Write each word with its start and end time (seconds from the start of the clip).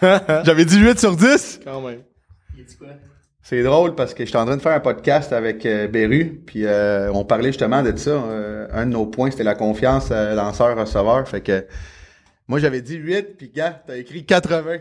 J'avais 0.44 0.64
dit 0.64 0.78
8 0.78 0.98
sur 0.98 1.16
10. 1.16 1.60
Quand 1.64 1.80
même. 1.80 2.02
C'est 3.42 3.62
drôle 3.62 3.94
parce 3.94 4.12
que 4.12 4.26
j'étais 4.26 4.36
en 4.36 4.44
train 4.44 4.56
de 4.58 4.62
faire 4.62 4.72
un 4.76 4.80
podcast 4.80 5.32
avec 5.32 5.64
euh, 5.64 5.88
Beru, 5.88 6.42
puis 6.44 6.66
euh, 6.66 7.10
on 7.14 7.24
parlait 7.24 7.48
justement 7.48 7.82
de 7.82 7.96
ça. 7.96 8.10
Euh, 8.10 8.66
un 8.74 8.84
de 8.84 8.92
nos 8.92 9.06
points, 9.06 9.30
c'était 9.30 9.42
la 9.44 9.54
confiance 9.54 10.08
euh, 10.10 10.34
lanceur-receveur. 10.34 11.26
Fait 11.26 11.40
que 11.40 11.64
moi, 12.46 12.58
j'avais 12.58 12.82
dit 12.82 12.96
8, 12.96 13.38
puis 13.38 13.50
gars, 13.54 13.82
t'as 13.86 13.96
écrit 13.96 14.26
80. 14.26 14.78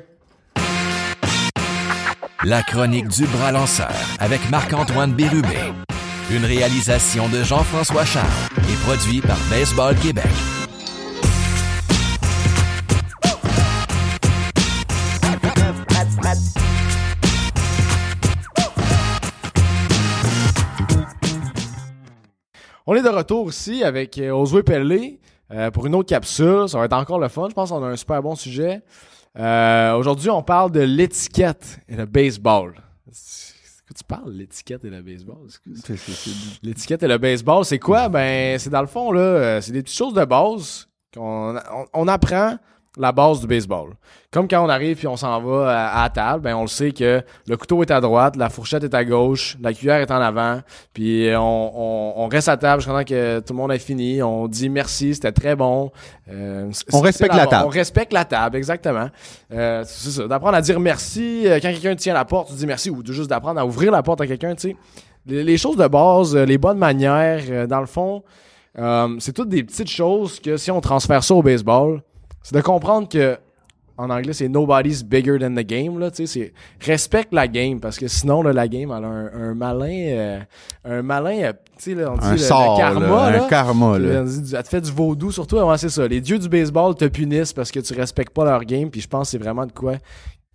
La 2.43 2.61
chronique 2.61 3.07
du 3.07 3.25
bras 3.25 3.53
lanceur 3.53 3.93
avec 4.19 4.49
Marc-Antoine 4.49 5.13
Bérubé. 5.13 5.73
Une 6.29 6.43
réalisation 6.43 7.29
de 7.29 7.43
Jean-François 7.43 8.03
Charles 8.03 8.27
et 8.69 8.75
produit 8.85 9.21
par 9.21 9.39
Baseball 9.49 9.95
Québec. 9.95 10.25
On 22.89 22.95
est 22.95 23.01
de 23.01 23.09
retour 23.09 23.49
ici 23.49 23.83
avec 23.83 24.17
euh, 24.17 24.31
Oswey 24.31 24.63
Pellet 24.63 25.19
euh, 25.51 25.69
pour 25.71 25.85
une 25.87 25.95
autre 25.95 26.07
capsule. 26.07 26.69
Ça 26.69 26.79
va 26.79 26.85
être 26.85 26.93
encore 26.93 27.19
le 27.19 27.27
fun. 27.27 27.47
Je 27.49 27.53
pense 27.53 27.69
qu'on 27.69 27.83
a 27.83 27.87
un 27.87 27.97
super 27.97 28.23
bon 28.23 28.33
sujet. 28.33 28.81
Euh, 29.37 29.93
Aujourd'hui, 29.95 30.29
on 30.29 30.41
parle 30.41 30.71
de 30.71 30.79
l'étiquette 30.79 31.81
et 31.89 31.97
le 31.97 32.05
baseball. 32.05 32.75
Que 33.05 33.93
tu 33.93 34.03
parles 34.05 34.31
l'étiquette 34.31 34.85
et 34.85 34.89
le 34.89 35.01
baseball? 35.01 35.47
L'étiquette 36.63 37.03
et 37.03 37.07
le 37.09 37.17
baseball, 37.17 37.65
c'est 37.65 37.77
quoi? 37.77 38.07
Ben, 38.07 38.57
c'est 38.57 38.69
dans 38.69 38.79
le 38.81 38.87
fond, 38.87 39.11
là, 39.11 39.59
c'est 39.61 39.73
des 39.73 39.83
petites 39.83 39.97
choses 39.97 40.13
de 40.13 40.23
base 40.23 40.87
qu'on 41.13 41.57
on, 41.57 41.85
on 41.93 42.07
apprend 42.07 42.55
la 42.97 43.11
base 43.11 43.39
du 43.39 43.47
baseball. 43.47 43.91
Comme 44.31 44.47
quand 44.47 44.63
on 44.63 44.69
arrive 44.69 44.97
puis 44.97 45.07
on 45.07 45.15
s'en 45.15 45.41
va 45.41 45.69
à, 45.69 45.87
à 45.99 46.03
la 46.03 46.09
table, 46.09 46.43
ben 46.43 46.55
on 46.55 46.61
le 46.61 46.67
sait 46.67 46.91
que 46.91 47.21
le 47.47 47.57
couteau 47.57 47.81
est 47.81 47.91
à 47.91 48.01
droite, 48.01 48.35
la 48.35 48.49
fourchette 48.49 48.83
est 48.83 48.93
à 48.93 49.05
gauche, 49.05 49.57
la 49.61 49.73
cuillère 49.73 50.01
est 50.01 50.11
en 50.11 50.19
avant, 50.19 50.59
puis 50.93 51.29
on, 51.35 51.39
on, 51.39 52.13
on 52.25 52.27
reste 52.27 52.49
à 52.49 52.57
table 52.57 52.81
jusqu'à 52.81 52.97
temps 52.97 53.05
que 53.05 53.39
tout 53.39 53.53
le 53.53 53.57
monde 53.57 53.71
ait 53.71 53.79
fini, 53.79 54.21
on 54.21 54.47
dit 54.47 54.69
merci, 54.69 55.15
c'était 55.15 55.31
très 55.31 55.55
bon. 55.55 55.91
Euh, 56.29 56.69
On 56.91 56.99
respecte 56.99 57.33
la 57.35 57.47
table. 57.47 57.65
On 57.67 57.69
respecte 57.69 58.11
la 58.11 58.25
table, 58.25 58.57
exactement. 58.57 59.09
Euh, 59.53 59.83
c'est 59.85 60.09
ça, 60.11 60.27
d'apprendre 60.27 60.57
à 60.57 60.61
dire 60.61 60.79
merci 60.79 61.43
euh, 61.45 61.59
quand 61.61 61.71
quelqu'un 61.71 61.95
tient 61.95 62.13
la 62.13 62.25
porte, 62.25 62.49
tu 62.49 62.55
dis 62.55 62.67
merci 62.67 62.89
ou 62.89 63.01
juste 63.05 63.29
d'apprendre 63.29 63.59
à 63.59 63.65
ouvrir 63.65 63.91
la 63.91 64.03
porte 64.03 64.21
à 64.21 64.27
quelqu'un, 64.27 64.55
tu 64.55 64.69
sais. 64.69 64.75
Les, 65.25 65.43
les 65.43 65.57
choses 65.57 65.75
de 65.77 65.87
base, 65.87 66.35
euh, 66.35 66.45
les 66.45 66.57
bonnes 66.57 66.77
manières, 66.77 67.43
euh, 67.49 67.67
dans 67.67 67.81
le 67.81 67.85
fond, 67.85 68.23
euh, 68.79 69.15
c'est 69.19 69.33
toutes 69.33 69.49
des 69.49 69.63
petites 69.63 69.89
choses 69.89 70.39
que 70.39 70.55
si 70.55 70.71
on 70.71 70.79
transfère 70.79 71.23
ça 71.23 71.33
au 71.33 71.41
baseball, 71.41 72.01
c'est 72.43 72.55
de 72.55 72.61
comprendre 72.61 73.07
que 73.09 73.37
en 73.97 74.11
anglais 74.11 74.33
c'est 74.33 74.47
nobody's 74.47 75.03
bigger 75.03 75.39
than 75.39 75.55
the 75.55 75.65
game 75.65 75.97
là, 75.99 76.11
tu 76.11 76.27
sais, 76.27 76.53
c'est 76.79 76.87
respecte 76.91 77.33
la 77.33 77.47
game 77.47 77.79
parce 77.79 77.97
que 77.97 78.07
sinon 78.07 78.43
là, 78.43 78.53
la 78.53 78.67
game 78.67 78.93
elle 78.95 79.03
a 79.03 79.07
un, 79.07 79.49
un 79.49 79.53
malin 79.55 79.89
euh, 79.89 80.39
un 80.85 81.01
malin 81.01 81.37
euh, 81.41 81.53
tu 81.77 81.91
sais 81.91 81.95
là, 81.95 82.11
on 82.11 82.17
dit 82.17 82.25
Un 82.25 82.31
le, 82.33 82.37
sort, 82.37 82.75
le 82.75 82.77
karma 82.77 83.31
là, 83.31 83.43
un 83.43 83.47
karma. 83.47 83.99
Là. 83.99 84.21
On 84.21 84.23
dit, 84.23 84.55
Elle 84.55 84.63
te 84.63 84.69
fait 84.69 84.81
du 84.81 84.91
vaudou 84.91 85.31
sur 85.31 85.45
toi, 85.47 85.65
ouais, 85.65 85.77
c'est 85.77 85.89
ça. 85.89 86.07
Les 86.07 86.21
dieux 86.21 86.39
du 86.39 86.49
baseball 86.49 86.95
te 86.95 87.05
punissent 87.05 87.53
parce 87.53 87.71
que 87.71 87.79
tu 87.79 87.93
respectes 87.93 88.33
pas 88.33 88.45
leur 88.45 88.63
game, 88.65 88.89
puis 88.89 89.01
je 89.01 89.07
pense 89.07 89.27
que 89.27 89.31
c'est 89.31 89.43
vraiment 89.43 89.65
de 89.65 89.71
quoi 89.71 89.95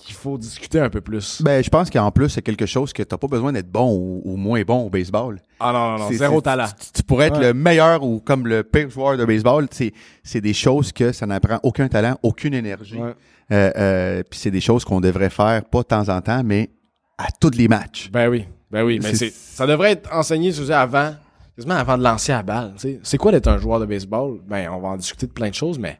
qu'il 0.03 0.14
faut 0.14 0.36
discuter 0.39 0.81
un 0.81 0.91
peu 0.91 1.00
plus. 1.00 1.41
Ben, 1.42 1.62
je 1.62 1.70
pense 1.70 1.89
qu'en 1.91 2.11
plus, 2.11 2.28
c'est 2.28 2.42
quelque 2.42 2.67
chose 2.67 2.92
que 2.92 3.03
t'as 3.03 3.17
pas 3.17 3.27
besoin 3.28 3.53
d'être 3.53 3.70
bon 3.70 3.95
ou, 3.97 4.22
ou 4.25 4.36
moins 4.36 4.62
bon 4.62 4.86
au 4.86 4.91
baseball. 4.91 5.41
ah 5.61 5.72
non, 5.72 5.91
non, 5.92 5.98
non, 5.98 6.08
C'est- 6.08 6.17
zéro 6.17 6.36
c'est- 6.36 6.42
talent. 6.42 6.67
Tu, 6.78 6.92
tu 6.92 7.03
pourrais 7.03 7.27
être 7.28 7.39
Ouais. 7.39 7.48
le 7.48 7.55
meilleur 7.55 8.03
ou 8.03 8.20
comme 8.20 8.47
le 8.47 8.62
pire 8.64 8.91
joueur 8.91 9.17
de 9.17 9.25
baseball. 9.25 9.69
C'est, 9.70 9.92
c'est 10.23 10.41
des 10.41 10.55
choses 10.55 10.92
que 10.92 11.12
ça 11.12 11.27
n'apprend 11.27 11.58
aucun 11.62 11.89
talent, 11.89 12.17
aucune 12.23 12.55
énergie. 12.55 12.97
Ouais. 12.97 13.14
Euh, 13.53 13.70
euh, 13.77 14.23
Puis 14.28 14.39
c'est 14.41 14.50
des 14.50 14.61
choses 14.61 14.84
qu'on 14.84 15.00
devrait 15.00 15.30
faire 15.30 15.64
pas 15.64 15.78
de 15.83 15.86
temps 15.86 16.08
en 16.08 16.20
temps, 16.20 16.42
mais 16.45 16.70
à 17.19 17.27
tous 17.41 17.50
les 17.56 17.69
matchs. 17.69 18.11
Ben 18.11 18.28
oui, 18.28 18.47
ben 18.70 18.83
oui, 18.84 18.98
mais 19.03 19.14
C'est- 19.14 19.33
ça 19.33 19.67
devrait 19.67 19.92
être 19.92 20.12
enseigné, 20.12 20.50
sais, 20.53 20.73
avant, 20.73 21.14
quasiment 21.56 21.75
avant 21.75 21.98
de 21.98 22.02
lancer 22.02 22.33
la 22.33 22.42
balle. 22.42 22.73
tu 22.77 22.80
sais. 22.80 23.01
C'est 23.02 23.19
quoi 23.19 23.30
d'être 23.30 23.48
un 23.48 23.58
joueur 23.58 23.79
de 23.80 23.86
baseball? 23.86 24.40
Ben, 24.48 24.69
on 24.70 24.80
va 24.80 24.89
en 24.89 24.96
discuter 24.96 25.27
de 25.27 25.33
plein 25.33 25.51
de 25.51 25.55
choses, 25.55 25.79
mais 25.79 25.98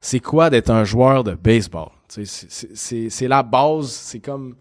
c'est 0.00 0.20
quoi 0.20 0.50
d'être 0.50 0.70
un 0.70 0.84
joueur 0.84 1.22
de 1.24 1.34
baseball? 1.34 1.88
C'est, 2.22 3.28
la 3.28 3.42
base, 3.42 3.90
c'est 3.90 4.20
comme... 4.20 4.56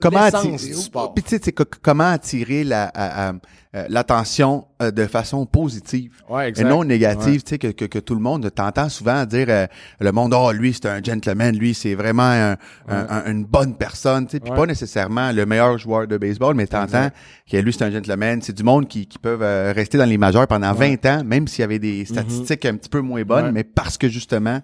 Comment 0.00 0.20
attirer, 0.22 1.52
comment 1.80 2.08
attirer 2.10 2.64
la, 2.64 2.84
à- 2.88 3.28
à- 3.28 3.34
euh, 3.74 3.86
l'attention 3.88 4.66
euh, 4.82 4.90
de 4.90 5.06
façon 5.06 5.46
positive. 5.46 6.12
Ouais, 6.28 6.50
et 6.50 6.64
non 6.64 6.84
négative, 6.84 7.42
tu 7.42 7.50
sais, 7.50 7.58
que, 7.58 7.68
que, 7.68 7.86
que 7.86 7.98
tout 7.98 8.14
le 8.14 8.20
monde 8.20 8.50
t'entend 8.54 8.88
souvent 8.90 9.24
dire 9.24 9.46
euh, 9.48 9.66
le 10.00 10.12
monde, 10.12 10.34
oh, 10.36 10.52
lui, 10.52 10.74
c'est 10.74 10.86
un 10.86 11.02
gentleman, 11.02 11.56
lui, 11.56 11.72
c'est 11.72 11.94
vraiment 11.94 12.22
un- 12.24 12.56
un- 12.88 13.06
un- 13.08 13.30
une 13.30 13.44
bonne 13.44 13.74
personne, 13.76 14.26
tu 14.26 14.32
sais, 14.32 14.40
puis 14.40 14.50
pas 14.52 14.66
nécessairement 14.66 15.32
le 15.32 15.46
meilleur 15.46 15.78
joueur 15.78 16.06
de 16.06 16.18
baseball, 16.18 16.54
mais 16.54 16.66
t'entends 16.66 17.08
que 17.50 17.56
lui, 17.56 17.72
c'est 17.72 17.84
un 17.84 17.90
gentleman. 17.90 18.42
C'est 18.42 18.52
du 18.56 18.62
monde 18.62 18.88
qui, 18.88 19.06
qui 19.06 19.18
peuvent 19.18 19.42
euh, 19.42 19.72
rester 19.74 19.96
dans 19.96 20.04
les 20.08 20.18
majeurs 20.18 20.46
pendant 20.46 20.72
20 20.74 21.06
ans, 21.06 21.24
même 21.24 21.48
s'il 21.48 21.60
y 21.62 21.64
avait 21.64 21.78
des 21.78 22.04
statistiques 22.04 22.64
un 22.66 22.76
petit 22.76 22.88
peu 22.90 23.00
moins 23.00 23.22
bonnes, 23.22 23.52
mais 23.52 23.64
parce 23.64 23.96
que 23.96 24.08
justement, 24.08 24.60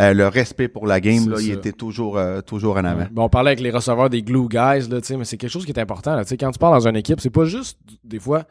euh, 0.00 0.14
le 0.14 0.26
respect 0.28 0.68
pour 0.68 0.86
la 0.86 1.00
game, 1.00 1.28
là, 1.30 1.36
il 1.40 1.52
était 1.52 1.72
toujours, 1.72 2.16
euh, 2.18 2.40
toujours 2.40 2.76
en 2.76 2.84
avant. 2.84 3.06
Bon, 3.12 3.24
on 3.24 3.28
parlait 3.28 3.50
avec 3.50 3.60
les 3.60 3.70
receveurs 3.70 4.10
des 4.10 4.22
glue 4.22 4.48
guys, 4.48 4.88
là, 4.88 5.00
tu 5.00 5.06
sais, 5.08 5.16
mais 5.16 5.24
c'est 5.24 5.36
quelque 5.36 5.50
chose 5.50 5.64
qui 5.64 5.72
est 5.72 5.78
important. 5.80 6.14
Là, 6.16 6.24
tu 6.24 6.28
sais, 6.30 6.36
quand 6.36 6.50
tu 6.50 6.58
parles 6.58 6.74
dans 6.80 6.88
une 6.88 6.96
équipe, 6.96 7.20
c'est 7.20 7.30
pas 7.30 7.44
juste, 7.44 7.78
des 8.04 8.18
fois, 8.20 8.44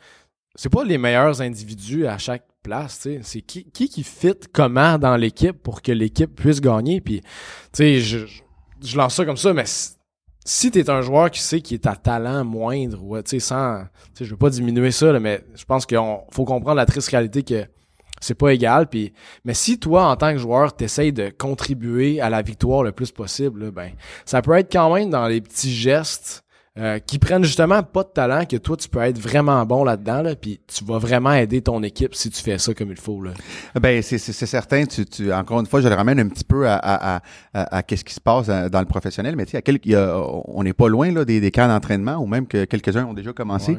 c'est 0.57 0.69
pas 0.69 0.84
les 0.84 0.97
meilleurs 0.97 1.41
individus 1.41 2.07
à 2.07 2.18
chaque 2.18 2.44
place. 2.63 3.07
C'est 3.22 3.41
qui, 3.41 3.63
qui 3.72 3.88
qui 3.88 4.03
fit 4.03 4.34
comment 4.51 4.97
dans 4.97 5.16
l'équipe 5.16 5.56
pour 5.63 5.81
que 5.81 5.91
l'équipe 5.94 6.35
puisse 6.35 6.59
gagner? 6.59 7.00
Puis, 7.00 7.22
tu 7.22 7.28
sais, 7.73 8.00
je, 8.00 8.25
je- 8.81 8.97
lance 8.97 9.13
ça 9.16 9.23
comme 9.23 9.38
ça, 9.38 9.53
mais 9.53 9.63
si- 9.66 10.72
tu 10.72 10.84
un 10.90 11.01
joueur 11.01 11.29
qui 11.31 11.40
sait 11.41 11.62
qu'il 11.62 11.75
est 11.75 11.85
à 11.85 11.96
talent 11.96 12.44
moindre, 12.44 13.01
ou, 13.03 13.16
tu 13.22 13.29
sais, 13.29 13.40
sans, 13.40 13.84
tu 13.84 14.19
sais, 14.19 14.25
je 14.25 14.31
veux 14.31 14.38
pas 14.38 14.50
diminuer 14.50 14.91
ça, 14.91 15.17
mais 15.19 15.44
je 15.56 15.63
pense 15.63 15.85
qu'il 15.85 16.00
faut 16.31 16.44
comprendre 16.44 16.75
la 16.78 16.85
triste 16.88 17.09
réalité 17.09 17.44
que 17.44 17.66
c'est 18.19 18.34
pas 18.35 18.51
égal. 18.51 18.88
Puis, 18.88 19.13
mais 19.46 19.53
si 19.53 19.78
toi, 19.79 20.07
en 20.07 20.16
tant 20.16 20.31
que 20.31 20.40
joueur, 20.40 20.75
t'essayes 20.75 21.13
de 21.13 21.29
contribuer 21.29 22.19
à 22.19 22.31
la 22.31 22.41
victoire 22.41 22.81
le 22.81 22.91
plus 22.91 23.12
possible, 23.12 23.69
ben, 23.69 23.91
ça 24.25 24.41
peut 24.41 24.53
être 24.53 24.72
quand 24.72 24.91
même 24.94 25.12
dans 25.12 25.28
les 25.28 25.40
petits 25.40 25.72
gestes 25.73 26.44
euh, 26.78 27.00
qui 27.00 27.18
prennent 27.20 27.44
justement 27.44 27.82
pas 27.84 28.04
de 28.04 28.10
talent 28.10 28.46
que 28.46 28.58
toi, 28.58 28.78
tu 28.78 28.88
peux 28.90 29.00
être 29.02 29.18
vraiment 29.20 29.66
bon 29.66 29.84
là-dedans, 29.84 30.22
là, 30.22 30.36
puis 30.36 30.60
tu 30.68 30.84
vas 30.86 30.98
vraiment 31.00 31.34
aider 31.34 31.62
ton 31.62 31.82
équipe 31.84 32.14
si 32.16 32.30
tu 32.30 32.42
fais 32.42 32.58
ça 32.58 32.74
comme 32.74 32.92
il 32.92 32.98
faut. 33.00 33.22
Là. 33.22 33.32
Ben 33.82 34.02
c'est 34.02 34.18
certain. 34.20 34.86
Tu, 34.86 35.06
tu 35.06 35.34
encore 35.34 35.60
une 35.60 35.66
fois, 35.66 35.82
je 35.82 35.88
le 35.88 35.96
ramène 35.96 36.20
un 36.20 36.28
petit 36.28 36.44
peu 36.44 36.68
à 36.68 36.76
à 36.76 37.16
à, 37.18 37.22
à, 37.54 37.78
à 37.78 37.84
qu'est-ce 37.84 38.04
qui 38.06 38.14
se 38.14 38.22
passe 38.22 38.48
euh, 38.50 38.70
dans 38.70 38.80
le 38.80 38.86
professionnel. 38.86 39.36
Mais 39.36 39.46
tu 39.46 39.52
sais, 39.52 39.58
à 39.58 39.62
quel- 39.62 39.80
il 39.84 39.92
y 39.92 39.96
a- 39.96 40.18
on 40.46 40.64
n'est 40.64 40.74
pas 40.74 40.88
loin 40.88 41.12
là 41.12 41.26
des, 41.26 41.40
des 41.42 41.52
camps 41.52 41.68
d'entraînement 41.68 42.18
ou 42.18 42.28
même 42.28 42.48
que 42.48 42.66
quelques-uns 42.66 43.06
ont 43.06 43.14
déjà 43.14 43.34
commencé. 43.34 43.74
Ouais. 43.74 43.78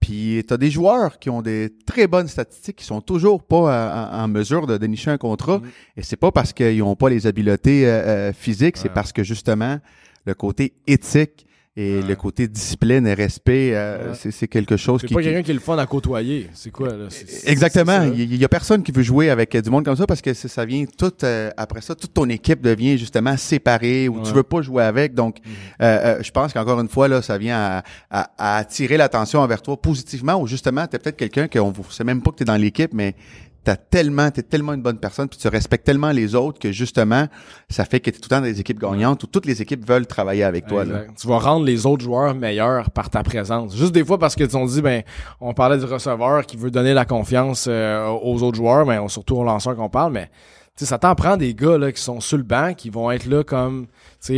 Puis 0.00 0.42
tu 0.48 0.54
as 0.54 0.56
des 0.56 0.70
joueurs 0.70 1.18
qui 1.18 1.28
ont 1.28 1.42
des 1.42 1.74
très 1.86 2.06
bonnes 2.06 2.26
statistiques, 2.28 2.76
qui 2.76 2.84
sont 2.86 3.02
toujours 3.02 3.42
pas 3.42 3.70
euh, 4.16 4.22
en, 4.24 4.28
mesure 4.28 4.66
de 4.66 4.78
dénicher 4.78 5.10
un 5.10 5.18
contrat. 5.18 5.58
Mhm. 5.58 5.68
Et 5.98 6.02
c'est 6.02 6.16
pas 6.16 6.32
parce 6.32 6.54
qu'ils 6.54 6.82
ont 6.82 6.96
pas 6.96 7.10
les 7.10 7.26
habiletés 7.26 7.86
euh, 7.86 8.32
physiques, 8.32 8.78
c'est 8.78 8.88
parce 8.88 9.12
que 9.12 9.22
justement 9.22 9.78
le 10.24 10.32
côté 10.34 10.72
éthique 10.86 11.46
et 11.80 11.96
Ouais. 11.96 12.02
le 12.08 12.14
côté 12.16 12.46
discipline 12.48 13.06
et 13.06 13.14
respect, 13.14 13.70
euh, 13.74 14.10
Ouais. 14.10 14.14
c'est 14.18 14.30
c'est 14.30 14.48
quelque 14.48 14.76
chose 14.76 15.00
C'est 15.00 15.06
qui, 15.06 15.14
pas 15.14 15.20
qui- 15.20 15.26
quelqu'un 15.28 15.42
qui 15.42 15.50
est 15.50 15.54
le 15.54 15.60
fun 15.60 15.78
à 15.78 15.86
côtoyer. 15.86 16.48
C'est 16.52 16.70
quoi, 16.70 16.88
là? 16.88 17.06
C'est- 17.08 17.28
c'est- 17.28 17.50
Exactement. 17.50 18.02
c'est. 18.02 18.18
Il 18.18 18.36
y, 18.36 18.44
a 18.44 18.48
personne 18.48 18.82
qui 18.82 18.92
veut 18.92 19.02
jouer 19.02 19.30
avec 19.30 19.54
euh, 19.54 19.62
du 19.62 19.70
monde 19.70 19.84
comme 19.84 19.96
ça 19.96 20.06
parce 20.06 20.20
que 20.20 20.34
ça, 20.34 20.64
vient 20.64 20.84
tout 20.98 21.12
euh, 21.24 21.50
après 21.56 21.80
ça, 21.80 21.94
toute 21.94 22.12
ton 22.12 22.28
équipe 22.28 22.60
devient 22.60 22.98
justement 22.98 23.36
séparée 23.36 24.08
ou 24.08 24.20
tu 24.20 24.28
Ouais. 24.30 24.36
veux 24.36 24.42
pas 24.42 24.60
jouer 24.62 24.82
avec. 24.84 25.14
Donc, 25.14 25.36
Mhm. 25.44 25.52
euh, 25.82 25.84
euh, 26.18 26.22
je 26.22 26.30
pense 26.30 26.52
qu'encore 26.52 26.80
une 26.80 26.88
fois 26.88 27.08
là, 27.08 27.22
ça 27.22 27.38
vient 27.38 27.56
à, 27.58 27.82
à- 28.10 28.30
à 28.38 28.56
attirer 28.58 28.96
l'attention 28.96 29.40
envers 29.40 29.62
toi 29.62 29.76
positivement 29.80 30.40
ou 30.40 30.46
justement, 30.46 30.86
t'es 30.86 30.98
peut-être 30.98 31.16
quelqu'un 31.16 31.48
qu'on 31.48 31.68
ne 31.68 31.74
sait 31.90 32.04
même 32.04 32.20
pas 32.22 32.30
que 32.30 32.36
t'es 32.36 32.44
dans 32.44 32.56
l'équipe, 32.56 32.92
mais 32.92 33.14
t'as 33.62 33.76
tellement, 33.76 34.30
t'es 34.30 34.42
tellement 34.42 34.72
une 34.72 34.82
bonne 34.82 34.98
personne, 34.98 35.28
puis 35.28 35.38
tu 35.38 35.46
respectes 35.48 35.84
tellement 35.84 36.10
les 36.12 36.34
autres 36.34 36.58
que 36.58 36.72
justement, 36.72 37.26
ça 37.68 37.84
fait 37.84 38.00
que 38.00 38.06
t'es 38.10 38.12
tout 38.12 38.20
le 38.24 38.28
temps 38.28 38.40
dans 38.40 38.46
des 38.46 38.58
équipes 38.60 38.80
gagnantes 38.80 39.22
où 39.22 39.26
toutes 39.26 39.46
les 39.46 39.60
équipes 39.60 39.86
veulent 39.86 40.06
travailler 40.06 40.44
avec 40.44 40.66
toi. 40.66 40.84
Tu 41.18 41.28
vas 41.28 41.38
rendre 41.38 41.66
les 41.66 41.84
autres 41.86 42.02
joueurs 42.02 42.34
meilleurs 42.34 42.90
par 42.90 43.10
ta 43.10 43.22
présence. 43.22 43.76
Juste 43.76 43.92
des 43.92 44.04
fois 44.04 44.18
parce 44.18 44.34
que 44.34 44.44
tu 44.44 44.66
dit 44.66 44.80
ben 44.82 45.02
on 45.40 45.52
parlait 45.52 45.78
du 45.78 45.84
receveur 45.84 46.46
qui 46.46 46.56
veut 46.56 46.70
donner 46.70 46.94
la 46.94 47.04
confiance 47.04 47.66
euh, 47.68 48.06
aux 48.08 48.42
autres 48.42 48.56
joueurs, 48.56 48.86
mais 48.86 48.98
on- 48.98 49.08
surtout 49.08 49.36
aux 49.36 49.44
lanceurs 49.44 49.76
qu'on 49.76 49.90
parle, 49.90 50.12
mais 50.12 50.30
ça 50.76 50.98
t'en 50.98 51.14
prend 51.14 51.36
des 51.36 51.52
gars 51.54 51.76
là 51.76 51.92
qui 51.92 52.00
sont 52.00 52.20
sur 52.20 52.38
le 52.38 52.42
banc, 52.42 52.72
qui 52.74 52.88
vont 52.88 53.10
être 53.10 53.26
là 53.26 53.44
comme 53.44 53.86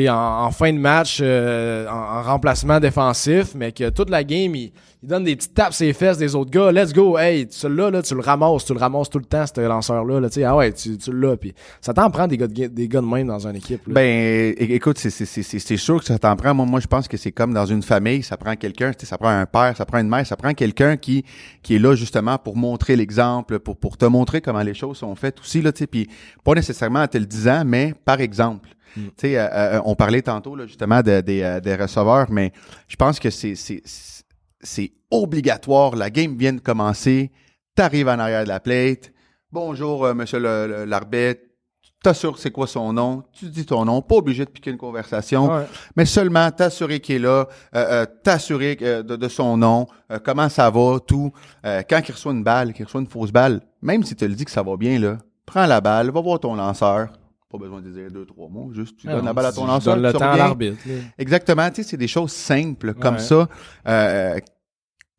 en, 0.09 0.45
en 0.47 0.51
fin 0.53 0.73
de 0.73 0.79
match, 0.79 1.19
euh, 1.21 1.89
en, 1.89 1.93
en 2.19 2.23
remplacement 2.23 2.79
défensif, 2.79 3.55
mais 3.55 3.73
que 3.73 3.91
toute 3.91 4.11
la 4.11 4.23
game, 4.23 4.55
il, 4.55 4.73
il 5.03 5.09
donne 5.09 5.25
des 5.25 5.35
petites 5.35 5.55
tapes 5.55 5.73
ses 5.73 5.93
fesses 5.93 6.19
des 6.19 6.37
autres 6.37 6.53
gars. 6.53 6.71
Let's 6.71 6.93
go, 6.93 7.19
hey, 7.19 7.49
celui-là, 7.51 7.91
là, 7.91 8.03
tu 8.03 8.15
le 8.15 8.21
ramasses, 8.21 8.65
tu 8.65 8.73
le 8.75 8.79
ramasses 8.79 9.11
tout 9.11 9.19
le 9.19 9.25
temps, 9.25 9.45
ce 9.45 9.61
lanceur-là. 9.61 10.21
Là, 10.21 10.29
ah 10.47 10.57
ouais, 10.57 10.73
tu, 10.73 10.97
tu 10.97 11.13
l'as. 11.13 11.37
Puis 11.37 11.53
ça 11.81 11.93
t'en 11.93 12.09
prend 12.11 12.29
des 12.29 12.37
gars, 12.37 12.47
de, 12.47 12.67
des 12.69 12.87
gars 12.89 13.01
de 13.01 13.07
même 13.07 13.27
dans 13.27 13.45
une 13.45 13.57
équipe. 13.57 13.85
Là. 13.89 13.95
Ben, 13.95 14.55
écoute, 14.57 14.99
c'est- 14.99 15.77
sûr 15.77 15.99
que 15.99 16.05
ça 16.05 16.19
t'en 16.19 16.37
prend. 16.37 16.55
Moi, 16.55 16.67
moi, 16.67 16.79
je 16.79 16.87
pense 16.87 17.09
que 17.09 17.17
c'est 17.17 17.33
comme 17.33 17.53
dans 17.53 17.67
une 17.67 17.83
famille, 17.83 18.23
ça 18.23 18.37
prend 18.37 18.55
quelqu'un, 18.55 18.93
ça 18.97 19.19
prend 19.19 19.31
un 19.31 19.47
père, 19.47 19.77
ça 19.77 19.85
prend 19.85 19.99
une 19.99 20.09
mère, 20.09 20.25
ça 20.25 20.37
prend 20.37 20.55
quelqu'un 20.55 20.97
qui 20.97 21.25
qui 21.63 21.75
est 21.75 21.79
là 21.81 21.97
justement 21.97 22.39
pour 22.39 22.57
montrer 22.57 22.95
l'exemple, 22.95 23.59
pour 23.59 23.77
pour 23.77 23.97
te 23.97 24.05
montrer 24.05 24.41
comment 24.41 24.63
les 24.63 24.75
choses 24.75 24.99
sont 24.99 25.17
faites 25.17 25.41
aussi 25.41 25.61
là, 25.61 25.73
puis 25.73 26.09
pas 26.45 26.55
nécessairement 26.55 27.03
en 27.03 27.09
te 27.09 27.19
le 27.19 27.27
disant, 27.27 27.65
mais 27.67 27.95
par 28.05 28.21
exemple. 28.21 28.69
Tu 28.95 29.11
sais, 29.17 29.39
euh, 29.39 29.49
euh, 29.53 29.81
on 29.85 29.95
parlait 29.95 30.23
tantôt 30.23 30.55
là, 30.57 30.67
justement 30.67 31.01
de- 31.03 31.23
euh, 31.29 31.61
des 31.61 31.77
receveurs, 31.77 32.31
mais 32.31 32.53
je 32.89 32.97
pense 32.97 33.19
que 33.19 33.31
c'est 33.31 34.93
obligatoire. 35.11 35.97
La 35.97 36.11
game 36.11 36.37
vient 36.37 36.53
de 36.53 36.61
commencer. 36.61 37.31
T'arrives 37.75 38.09
en 38.09 38.19
arrière 38.19 38.45
de 38.45 38.49
la 38.49 38.61
plate. 38.61 39.13
Bonjour, 39.51 40.05
euh, 40.07 40.15
monsieur 40.15 40.39
l'arbitre. 40.39 41.41
T'assures 42.03 42.37
c'est 42.37 42.51
quoi 42.51 42.67
son 42.67 42.93
nom? 42.93 43.23
Tu 43.33 43.45
dis 43.47 43.65
ton 43.65 43.85
nom. 43.85 44.03
Pas 44.03 44.17
obligé 44.17 44.45
de 44.45 44.51
piquer 44.51 44.71
une 44.73 44.77
conversation. 44.77 45.49
Ouais. 45.55 45.67
Mais 45.97 46.05
seulement 46.05 46.51
t'assurer 46.51 46.99
qu'il 46.99 47.15
est 47.17 47.19
là. 47.21 47.47
Euh, 47.77 48.03
euh, 48.03 48.07
t'assurer 48.25 48.75
de, 48.75 49.03
de 49.17 49.29
son 49.29 49.57
nom. 49.57 49.87
comment 50.25 50.49
ça 50.49 50.69
va, 50.69 50.99
tout. 51.07 51.33
Quand 51.63 52.01
il 52.09 52.13
reçoit 52.13 52.33
une 52.33 52.43
balle, 52.43 52.73
qu'il 52.73 52.85
reçoit 52.85 53.01
une 53.01 53.07
fausse 53.07 53.31
balle, 53.31 53.61
même 53.83 54.03
si 54.03 54.17
tu 54.17 54.27
le 54.27 54.35
dis 54.35 54.45
que 54.45 54.51
ça 54.51 54.65
va 54.65 54.77
bien, 54.77 54.99
là, 54.99 55.19
prends 55.47 55.67
la 55.67 55.81
balle, 55.81 56.11
va 56.11 56.21
voir 56.21 56.41
ton 56.41 56.57
lanceur. 56.57 57.09
Pas 57.53 57.59
besoin 57.59 57.83
de 57.83 57.91
dire 57.91 58.11
deux, 58.11 58.25
trois 58.25 58.49
mots. 58.49 58.73
Juste, 58.73 58.97
tu 58.97 59.07
Ah 59.09 59.13
donnes 59.13 59.21
non, 59.21 59.27
la 59.27 59.33
balle 59.35 59.47
à 59.47 59.51
tu- 59.53 59.57
ton 59.57 59.63
tu 59.65 59.69
lanceur. 59.69 59.95
donnes 59.95 60.03
le 60.05 60.13
tu 60.13 60.19
temps 60.19 60.33
à 60.33 60.37
l'arbitre. 60.39 60.79
Exactement, 61.19 61.69
tu 61.71 61.77
sais, 61.77 61.83
c'est 61.91 61.97
des 61.99 62.09
choses 62.09 62.33
simples 62.33 62.95
comme 62.95 63.17
Ouais. 63.17 63.21
ça 63.21 63.49
euh, 63.87 64.39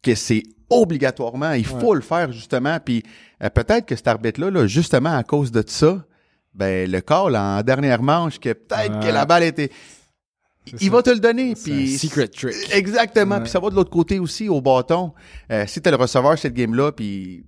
que 0.02 0.16
c'est 0.16 0.44
obligatoirement, 0.70 1.52
il 1.52 1.66
faut 1.66 1.94
le 1.94 2.02
faire 2.02 2.32
justement. 2.32 2.80
Puis 2.84 3.04
euh, 3.44 3.50
peut-être 3.50 3.86
que 3.86 3.96
cet 3.96 4.08
arbitre-là, 4.08 4.50
là, 4.50 4.66
justement 4.68 5.16
à 5.16 5.24
cause 5.24 5.52
de 5.52 5.64
ça, 5.66 6.04
ben 6.56 6.90
le 6.90 7.02
call 7.02 7.36
en 7.36 7.62
dernière 7.62 8.02
manche, 8.02 8.40
que 8.40 8.54
peut-être 8.54 9.00
que 9.00 9.08
la 9.12 9.26
balle 9.26 9.44
était, 9.44 9.70
il, 10.66 10.80
ça. 10.80 10.90
va 10.92 11.04
te 11.04 11.10
le 11.12 11.20
donner. 11.20 11.54
Puis 11.56 11.98
secret 11.98 12.28
trick. 12.30 12.56
Exactement. 12.74 13.40
Puis 13.42 13.50
ça 13.50 13.60
va 13.60 13.70
de 13.70 13.76
l'autre 13.76 13.90
côté 13.92 14.18
aussi 14.20 14.50
au 14.50 14.62
bâton. 14.62 15.14
Euh, 15.52 15.66
si 15.68 15.82
t'as 15.82 15.92
le 15.92 15.98
receveur 15.98 16.38
cette 16.40 16.54
game-là, 16.54 16.92
puis 16.92 17.46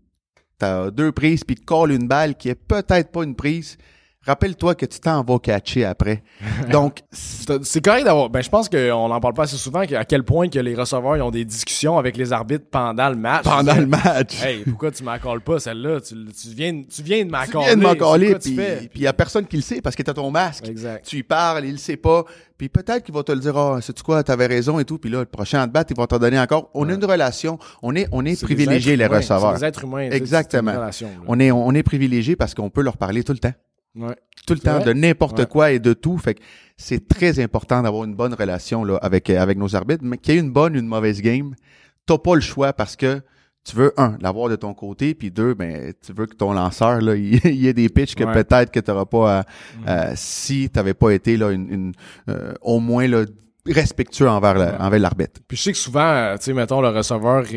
t'as 0.60 0.92
deux 0.92 1.12
prises, 1.12 1.44
puis 1.44 1.56
te 1.56 1.66
calls 1.66 1.92
une 1.92 2.08
balle 2.08 2.36
qui 2.36 2.50
est 2.50 2.56
peut-être 2.56 3.12
pas 3.12 3.24
une 3.24 3.36
prise, 3.36 3.78
rappelle-toi 4.25 4.75
que 4.75 4.86
tu 4.86 5.00
t'en 5.00 5.24
vas 5.24 5.39
catcher 5.39 5.86
après. 5.86 6.24
Donc, 6.72 7.00
C'est 7.12 7.83
correct 7.83 8.06
d'avoir. 8.06 8.30
Ben, 8.30 8.42
je 8.42 8.50
pense 8.50 8.69
qu'on 8.69 9.07
n'en 9.07 9.19
parle 9.19 9.33
pas 9.33 9.44
assez 9.44 9.57
souvent, 9.57 9.81
à 9.81 10.06
quel 10.06 10.24
point 10.24 10.50
que 10.50 10.60
les 10.60 10.75
receveurs 10.75 11.18
ils 11.18 11.22
ont 11.22 11.31
des 11.31 11.45
discussions 11.45 11.98
avec 11.98 12.18
les 12.18 12.33
arbitres 12.33 12.66
pendant 12.69 13.10
le 13.10 13.16
match. 13.16 13.44
pendant 13.44 13.75
le 13.75 13.88
match. 13.88 14.36
Hey, 14.45 14.63
pourquoi 14.63 14.92
tu 14.92 15.04
m'accordes 15.04 15.42
pas 15.42 15.60
celle-là? 15.60 16.00
Tu, 16.01 16.13
tu 16.13 16.50
viens, 16.56 16.83
tu 16.83 17.01
viens 17.01 17.19
de 17.19 17.24
tu 17.24 17.31
m'accorder. 17.31 17.75
viens 18.25 18.33
de 18.33 18.38
tu 18.38 18.56
puis 18.56 18.89
il 18.95 19.01
y 19.01 19.07
a 19.07 19.13
personne 19.13 19.45
qui 19.45 19.56
le 19.56 19.62
sait 19.62 19.81
parce 19.81 19.95
que 19.95 20.04
t'as 20.04 20.13
ton 20.13 20.30
masque. 20.30 20.68
Exact. 20.68 21.06
Tu 21.06 21.18
y 21.18 21.24
parles, 21.24 21.66
il 21.66 21.71
le 21.71 21.78
sait 21.78 21.98
pas, 21.98 22.25
puis 22.57 22.69
peut-être 22.69 23.04
qu'il 23.04 23.13
va 23.13 23.24
te 23.24 23.31
le 23.31 23.39
dire, 23.39 23.57
ah, 23.57 23.81
sais-tu 23.81 24.04
quoi, 24.04 24.24
t'avais 24.24 24.45
raison 24.48 24.80
et 24.80 24.86
tout, 24.86 24.98
puis 24.98 25.10
là, 25.10 25.19
le 25.19 25.25
prochain 25.25 25.62
à 25.62 25.68
te 25.68 25.71
battre, 25.74 25.92
il 25.95 25.98
va 25.98 26.07
t'en 26.07 26.19
donner 26.19 26.39
encore. 26.39 26.69
On 26.74 26.88
a 26.89 26.94
une 26.94 27.04
relation, 27.04 27.60
on 27.81 27.95
est, 27.95 28.07
on 28.12 28.25
est, 28.25 28.33
êtres 28.33 28.48
les 28.48 28.94
humains, 28.94 29.07
receveurs. 29.18 29.56
Des 29.56 29.66
êtres 29.66 29.83
humains. 29.83 30.10
tu 30.10 30.16
Exactement. 30.16 30.71
une 30.71 30.78
relation. 30.78 31.10
On 31.28 31.39
est, 31.39 31.51
on 31.51 31.71
est 31.71 31.83
privilégiés 31.83 32.36
parce 32.36 32.54
qu'on 32.54 32.69
peut 32.69 32.81
leur 32.81 32.98
parler 32.98 33.24
tout 33.24 33.33
le 33.33 33.39
temps. 33.39 33.54
Ouais. 33.95 34.15
Tout 34.45 34.53
le 34.53 34.59
temps, 34.59 34.75
vrai? 34.80 34.86
de 34.86 34.94
n'importe 34.94 35.39
Ouais. 35.39 35.45
quoi 35.45 35.71
et 35.71 35.80
de 35.80 35.94
tout. 35.94 36.18
Fait 36.18 36.36
que 36.36 36.42
c'est 36.77 37.07
très 37.07 37.39
important 37.39 37.81
d'avoir 37.81 38.03
une 38.03 38.15
bonne 38.15 38.33
relation 38.33 38.83
là, 38.83 38.97
avec, 38.97 39.30
euh, 39.30 39.39
avec 39.42 39.57
nos 39.57 39.75
arbitres. 39.75 40.03
Mais 40.03 40.18
qu'il 40.18 40.33
y 40.33 40.38
ait 40.38 40.42
une 40.42 40.51
bonne 40.51 40.75
ou 40.75 40.80
une 40.80 40.88
mauvaise 40.88 41.21
game, 41.21 41.56
t'as 42.06 42.18
pas 42.18 42.36
le 42.36 42.42
choix 42.42 42.74
parce 42.74 42.95
que 42.95 43.21
tu 43.63 43.75
veux, 43.75 43.94
un, 43.97 44.15
l'avoir 44.21 44.47
de 44.50 44.56
ton 44.56 44.75
côté, 44.75 45.15
puis 45.15 45.31
deux, 45.31 45.56
ben, 45.56 45.92
tu 46.06 46.13
veux 46.13 46.27
que 46.27 46.36
ton 46.36 46.53
lanceur, 46.53 47.01
là, 47.01 47.15
il 47.15 47.39
il 47.45 47.56
y 47.56 47.68
ait 47.68 47.74
des 47.74 47.89
pitches 47.89 48.13
que 48.13 48.24
Ouais. 48.24 48.33
peut-être 48.44 48.71
que 48.71 48.80
tu 48.80 48.92
n'auras 48.92 49.06
pas 49.06 49.39
à, 49.39 49.45
euh, 49.88 50.12
si 50.15 50.69
tu 50.69 50.77
n'avais 50.77 50.94
pas 50.94 51.09
été 51.12 51.36
là, 51.36 51.50
une, 51.51 51.68
une, 51.74 51.92
euh, 52.30 52.53
au 52.62 52.80
moins 52.80 53.07
là, 53.07 53.25
respectueux 53.74 54.30
envers 54.30 54.54
le- 54.54 54.60
Ouais. 54.62 54.72
envers 54.80 55.00
l'arbitre. 55.00 55.42
Puis 55.48 55.58
je 55.58 55.64
sais 55.64 55.72
que 55.72 55.78
souvent, 55.78 56.02
euh, 56.06 56.36
tu 56.38 56.44
sais, 56.46 56.54
mettons, 56.54 56.82
le 56.82 56.90
receveur, 56.90 57.44
tu 57.46 57.50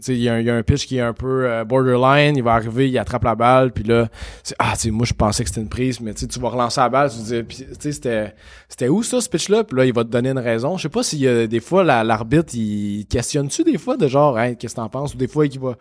sais, 0.00 0.14
il 0.14 0.18
y, 0.18 0.28
a 0.28 0.40
il 0.40 0.46
y 0.46 0.50
a 0.50 0.54
un 0.54 0.62
pitch 0.62 0.86
qui 0.86 0.98
est 0.98 1.00
un 1.00 1.12
peu 1.12 1.50
euh, 1.50 1.64
borderline, 1.64 2.36
il 2.36 2.42
va 2.42 2.52
arriver, 2.54 2.88
il 2.88 2.96
attrape 2.98 3.24
la 3.24 3.34
balle, 3.34 3.72
puis 3.72 3.84
là, 3.84 4.08
c'est 4.42 4.54
ah, 4.58 4.72
tu 4.74 4.80
sais, 4.80 4.90
moi, 4.90 5.04
je 5.06 5.14
pensais 5.14 5.42
que 5.42 5.48
c'était 5.48 5.60
une 5.60 5.68
prise, 5.68 6.00
mais 6.00 6.14
tu 6.14 6.20
sais, 6.20 6.26
tu 6.28 6.38
vas 6.38 6.48
relancer 6.50 6.80
la 6.80 6.88
balle, 6.88 7.10
tu 7.10 7.16
dis, 7.18 7.42
puis, 7.42 7.56
tu 7.56 7.64
sais, 7.80 7.92
c'était, 7.92 8.34
c'était 8.68 8.88
où 8.88 9.02
ça, 9.02 9.20
ce 9.20 9.28
pitch-là? 9.28 9.64
Puis 9.64 9.76
là, 9.76 9.84
il 9.84 9.92
va 9.92 10.04
te 10.04 10.10
donner 10.10 10.30
une 10.30 10.38
raison. 10.38 10.76
Je 10.76 10.82
sais 10.82 10.88
pas 10.88 11.02
s'il 11.02 11.20
y 11.20 11.28
a 11.28 11.46
des 11.46 11.60
fois, 11.60 11.82
la- 11.82 12.04
l'arbitre, 12.04 12.54
il 12.54 13.06
questionne-tu 13.10 13.64
des 13.64 13.78
fois 13.78 13.96
de 13.96 14.06
genre, 14.06 14.38
hey, 14.38 14.56
qu'est-ce 14.56 14.74
que 14.74 14.80
t'en 14.80 14.88
penses? 14.88 15.14
Ou 15.14 15.16
des 15.16 15.28
fois, 15.28 15.46
il 15.46 15.58
va... 15.58 15.76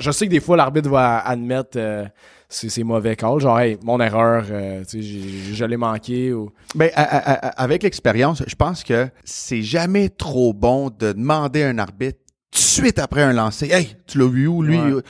Je 0.00 0.10
sais 0.10 0.26
que 0.26 0.30
des 0.30 0.40
fois, 0.40 0.56
l'arbitre 0.56 0.88
va 0.90 1.18
admettre 1.20 1.76
euh, 1.76 2.04
ses, 2.52 2.82
mauvais 2.84 3.14
calls, 3.16 3.38
genre, 3.40 3.58
hey, 3.60 3.78
mon 3.84 4.00
erreur, 4.00 4.44
euh, 4.50 4.80
tu 4.84 5.00
sais, 5.00 5.02
j'ai- 5.02 5.54
je 5.54 5.64
l'ai 5.64 5.76
manqué, 5.76 6.32
ou... 6.32 6.50
Ben, 6.74 6.90
à- 6.94 7.02
à- 7.02 7.46
à- 7.46 7.62
avec 7.62 7.82
l'expérience, 7.84 8.42
je 8.46 8.54
pense 8.56 8.82
que 8.84 9.08
c'est 9.24 9.62
jamais 9.62 10.08
trop 10.08 10.52
bon 10.52 10.90
de 10.90 11.12
demander 11.12 11.62
à 11.62 11.68
un 11.68 11.78
arbitre 11.78 12.18
tout 12.50 12.58
de 12.58 12.64
suite 12.64 12.98
après 12.98 13.22
un 13.22 13.32
lancer. 13.32 13.68
Hey, 13.70 13.96
tu 14.06 14.18
l'as 14.18 14.28
vu 14.28 14.46
où, 14.48 14.62
lui? 14.62 14.76
Ouais. 14.92 15.00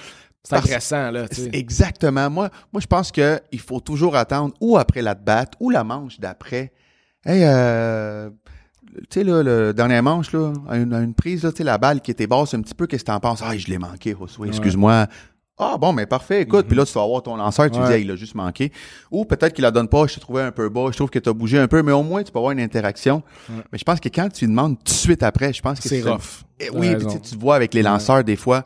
C'est 0.42 0.56
agressant, 0.56 1.10
là, 1.10 1.28
tu 1.28 1.36
sais. 1.36 1.50
Exactement. 1.52 2.28
Moi, 2.30 2.50
moi, 2.72 2.80
je 2.80 2.86
pense 2.86 3.10
que 3.12 3.40
il 3.52 3.60
faut 3.60 3.80
toujours 3.80 4.16
attendre 4.16 4.54
ou 4.60 4.76
après 4.78 5.02
la 5.02 5.14
batte 5.14 5.52
ou 5.60 5.70
la 5.70 5.84
manche 5.84 6.18
d'après. 6.20 6.72
Hey, 7.24 7.42
euh, 7.44 8.30
tu 9.10 9.20
sais, 9.20 9.24
là, 9.24 9.42
le 9.42 9.72
dernier 9.74 10.00
manche, 10.00 10.32
là, 10.32 10.52
à 10.68 10.76
une, 10.78 10.92
à 10.94 11.00
une 11.00 11.14
prise, 11.14 11.42
là, 11.44 11.52
tu 11.52 11.58
sais, 11.58 11.64
la 11.64 11.76
balle 11.78 12.00
qui 12.00 12.10
était 12.10 12.26
basse 12.26 12.54
un 12.54 12.60
petit 12.62 12.74
peu, 12.74 12.86
qu'est-ce 12.86 13.04
que 13.04 13.10
t'en 13.10 13.20
penses? 13.20 13.40
Ah, 13.44 13.56
je 13.56 13.66
l'ai 13.68 13.78
manqué, 13.78 14.14
Josué, 14.18 14.48
excuse-moi. 14.48 15.06
Ah, 15.62 15.76
bon, 15.78 15.92
mais 15.92 16.06
parfait, 16.06 16.42
écoute. 16.42 16.66
Puis 16.66 16.76
là, 16.76 16.84
tu 16.86 16.92
vas 16.94 17.02
avoir 17.02 17.22
ton 17.22 17.36
lanceur, 17.36 17.70
tu 17.70 17.78
Ouais. 17.78 17.86
dis, 17.86 17.92
hey, 17.92 18.04
il 18.04 18.10
a 18.10 18.16
juste 18.16 18.34
manqué. 18.34 18.72
Ou 19.10 19.24
peut-être 19.24 19.52
qu'il 19.52 19.62
la 19.62 19.70
donne 19.70 19.88
pas, 19.88 20.06
je 20.06 20.14
t'ai 20.14 20.20
trouvé 20.20 20.42
un 20.42 20.52
peu 20.52 20.68
bas, 20.68 20.86
je 20.90 20.96
trouve 20.96 21.10
que 21.10 21.18
tu 21.18 21.28
as 21.28 21.32
bougé 21.32 21.58
un 21.58 21.68
peu, 21.68 21.82
mais 21.82 21.92
au 21.92 22.02
moins, 22.02 22.22
tu 22.22 22.32
peux 22.32 22.38
avoir 22.38 22.52
une 22.52 22.60
interaction. 22.60 23.22
Mais 23.72 23.78
je 23.78 23.84
pense 23.84 24.00
que 24.00 24.08
quand 24.08 24.28
tu 24.32 24.46
lui 24.46 24.50
demandes 24.52 24.76
tout 24.78 24.84
de 24.84 24.88
suite 24.90 25.22
après, 25.22 25.52
je 25.52 25.60
pense 25.60 25.78
que 25.80 25.88
C'est 25.88 26.02
rough. 26.02 26.44
Eh 26.58 26.70
oui, 26.70 26.94
puis 26.96 27.06
tu 27.06 27.12
sais, 27.12 27.20
tu 27.20 27.36
vois 27.36 27.56
avec 27.56 27.74
les 27.74 27.82
lanceurs, 27.82 28.24
des 28.24 28.36
fois, 28.36 28.64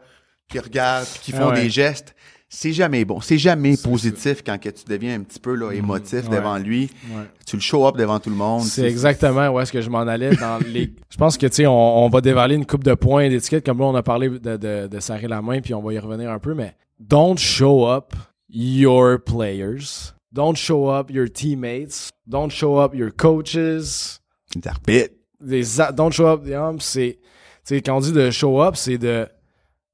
qui 0.48 0.58
regardent, 0.58 1.06
puis 1.06 1.20
qui 1.20 1.32
font 1.32 1.52
des 1.52 1.68
gestes. 1.68 2.14
C'est 2.56 2.72
jamais 2.72 3.04
bon. 3.04 3.20
C'est 3.20 3.38
jamais 3.38 3.76
positif 3.76 4.44
quand 4.46 4.60
que 4.60 4.68
tu 4.68 4.84
deviens 4.86 5.16
un 5.16 5.22
petit 5.24 5.40
peu 5.40 5.56
là, 5.56 5.72
émotif 5.72 6.28
Ouais. 6.28 6.36
devant 6.36 6.56
lui. 6.56 6.88
Ouais. 7.10 7.24
Tu 7.44 7.56
le 7.56 7.62
show 7.62 7.84
up 7.88 7.96
devant 7.96 8.20
tout 8.20 8.30
le 8.30 8.36
monde. 8.36 8.62
C'est 8.62 8.84
exactement 8.88 9.48
où 9.48 9.58
est-ce 9.58 9.72
que 9.72 9.80
je 9.80 9.90
m'en 9.90 10.02
allais 10.02 10.36
dans 10.36 10.58
les. 10.64 10.92
Je 11.10 11.16
pense 11.16 11.36
que 11.36 11.46
tu 11.48 11.54
sais, 11.54 11.66
on, 11.66 12.04
on 12.04 12.08
va 12.08 12.20
dévaler 12.20 12.54
une 12.54 12.64
coupe 12.66 12.84
de 12.84 12.94
points 12.94 13.28
d'étiquette 13.28 13.66
comme 13.66 13.78
là 13.80 13.86
on 13.86 13.94
a 13.96 14.04
parlé 14.04 14.28
de, 14.28 14.56
de, 14.56 14.86
de 14.86 15.00
serrer 15.00 15.26
la 15.26 15.42
main 15.42 15.60
puis 15.60 15.74
on 15.74 15.82
va 15.82 15.94
y 15.94 15.98
revenir 15.98 16.30
un 16.30 16.38
peu, 16.38 16.54
mais 16.54 16.76
don't 16.98 17.38
show 17.38 17.84
up 17.84 18.14
your 18.48 19.18
players, 19.18 20.14
don't 20.32 20.56
show 20.56 20.88
up 20.88 21.10
your 21.10 21.28
teammates, 21.28 22.10
don't 22.26 22.50
show 22.50 22.78
up 22.78 22.94
your 22.94 23.10
coaches, 23.10 24.20
arbitres. 24.64 25.14
des 25.40 25.80
a- 25.80 25.92
don't 25.92 26.12
show 26.12 26.26
up. 26.26 26.44
the 26.44 26.54
umps, 26.54 26.84
C'est, 26.84 27.18
tu 27.66 27.76
quand 27.82 27.96
on 27.96 28.00
dit 28.00 28.12
de 28.12 28.30
show 28.30 28.60
up, 28.62 28.76
c'est 28.76 28.98
de, 28.98 29.26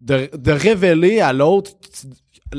de 0.00 0.28
de 0.36 0.52
révéler 0.52 1.20
à 1.20 1.32
l'autre 1.32 1.72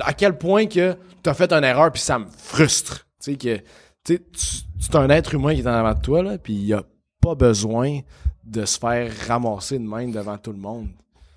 à 0.01 0.13
quel 0.13 0.37
point 0.37 0.67
que 0.67 0.95
t'as 1.21 1.33
fait 1.33 1.51
une 1.53 1.63
erreur 1.63 1.91
puis 1.91 2.01
ça 2.01 2.17
me 2.19 2.25
frustre. 2.27 3.05
Tu 3.23 3.31
sais 3.31 3.35
que 3.37 3.57
tu 4.03 4.19
tu 4.19 4.47
tu 4.79 4.91
es 4.91 4.95
un 4.95 5.09
être 5.09 5.33
humain 5.35 5.53
qui 5.53 5.61
est 5.61 5.67
en 5.67 5.73
avant 5.73 5.93
de 5.93 6.01
toi 6.01 6.23
là, 6.23 6.37
puis 6.37 6.53
il 6.53 6.65
y 6.65 6.73
a 6.73 6.83
pas 7.21 7.35
besoin 7.35 7.99
de 8.43 8.65
se 8.65 8.79
faire 8.79 9.11
ramasser 9.27 9.77
de 9.77 9.87
même 9.87 10.11
devant 10.11 10.37
tout 10.37 10.51
le 10.51 10.57
monde. 10.57 10.89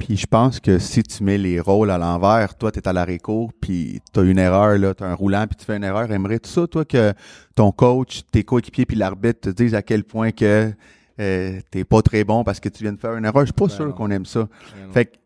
Puis 0.06 0.18
je 0.18 0.26
pense 0.26 0.61
que 0.61 0.78
si 0.78 1.02
tu 1.02 1.25
mets 1.25 1.38
les 1.38 1.61
rôles 1.61 1.90
à 1.90 1.96
l'envers, 1.96 2.56
toi, 2.56 2.70
tu 2.70 2.78
es 2.78 2.87
à 2.87 2.92
la 2.92 3.04
réco, 3.04 3.50
puis 3.61 4.02
tu 4.12 4.20
as 4.20 4.23
une 4.23 4.38
erreur, 4.38 4.76
là, 4.76 4.94
tu 4.94 5.02
as 5.02 5.06
un 5.06 5.14
roulant, 5.14 5.46
puis 5.46 5.56
tu 5.56 5.64
fais 5.64 5.76
une 5.76 5.84
erreur, 5.84 6.12
aimerais 6.12 6.38
tout 6.38 6.50
ça, 6.50 6.66
toi, 6.66 6.84
que 6.84 7.14
ton 7.56 7.73
coach, 7.73 8.20
tes 8.30 8.44
coéquipiers, 8.44 8.84
puis 8.84 8.96
l'arbitre 8.99 9.40
te 9.40 9.49
disent 9.50 9.75
à 9.75 9.80
quel 9.80 10.04
point 10.04 10.30
que 10.30 10.73
euh, 11.20 11.61
t'es 11.70 11.84
pas 11.84 12.02
très 12.02 12.25
bon 12.25 12.44
parce 12.44 12.61
que 12.61 12.68
tu 12.68 12.82
viens 12.82 12.92
de 12.92 13.00
faire 13.00 13.16
une 13.16 13.25
erreur? 13.25 13.42
Je 13.42 13.46
suis 13.46 13.52
pas 13.54 13.66
Ben 13.66 13.75
sûr 13.75 13.94
qu'on 13.94 14.11
aime 14.11 14.26
ça. 14.26 14.40
Ben. 14.40 14.92
Fait 14.92 15.06
que, 15.06 15.16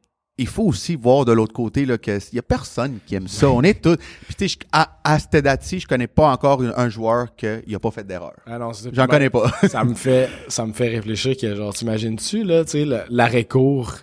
il 0.40 0.46
faut 0.46 0.62
aussi 0.62 0.94
voir 0.94 1.24
de 1.24 1.32
l'autre 1.32 1.52
côté 1.52 1.84
là 1.84 1.98
que 1.98 2.16
y 2.32 2.38
a 2.38 2.42
personne 2.42 3.00
qui 3.04 3.16
aime 3.16 3.26
ça. 3.26 3.50
On 3.50 3.62
est 3.62 3.82
tous. 3.82 3.96
Puis 3.96 4.36
tu 4.36 4.48
sais, 4.48 4.58
à, 4.70 5.00
à 5.02 5.18
cette 5.18 5.42
date-ci, 5.42 5.80
je 5.80 5.88
connais 5.88 6.06
pas 6.06 6.30
encore 6.30 6.62
un, 6.62 6.88
joueur 6.88 7.34
qui 7.34 7.74
a 7.74 7.78
pas 7.80 7.90
fait 7.90 8.06
d'erreur. 8.06 8.36
Ah 8.46 8.58
non, 8.58 8.70
J'en 8.92 9.08
connais 9.08 9.30
pas. 9.30 9.50
ça 9.68 9.82
me 9.82 9.94
fait 9.94 10.28
ça 10.46 10.64
me 10.64 10.72
fait 10.72 10.88
réfléchir 10.88 11.36
que 11.36 11.56
genre 11.56 11.74
t'imagines-tu 11.74 12.44
là 12.44 12.64
tu 12.64 12.70
sais 12.70 12.86
l'arrêt 13.10 13.44
court 13.46 13.96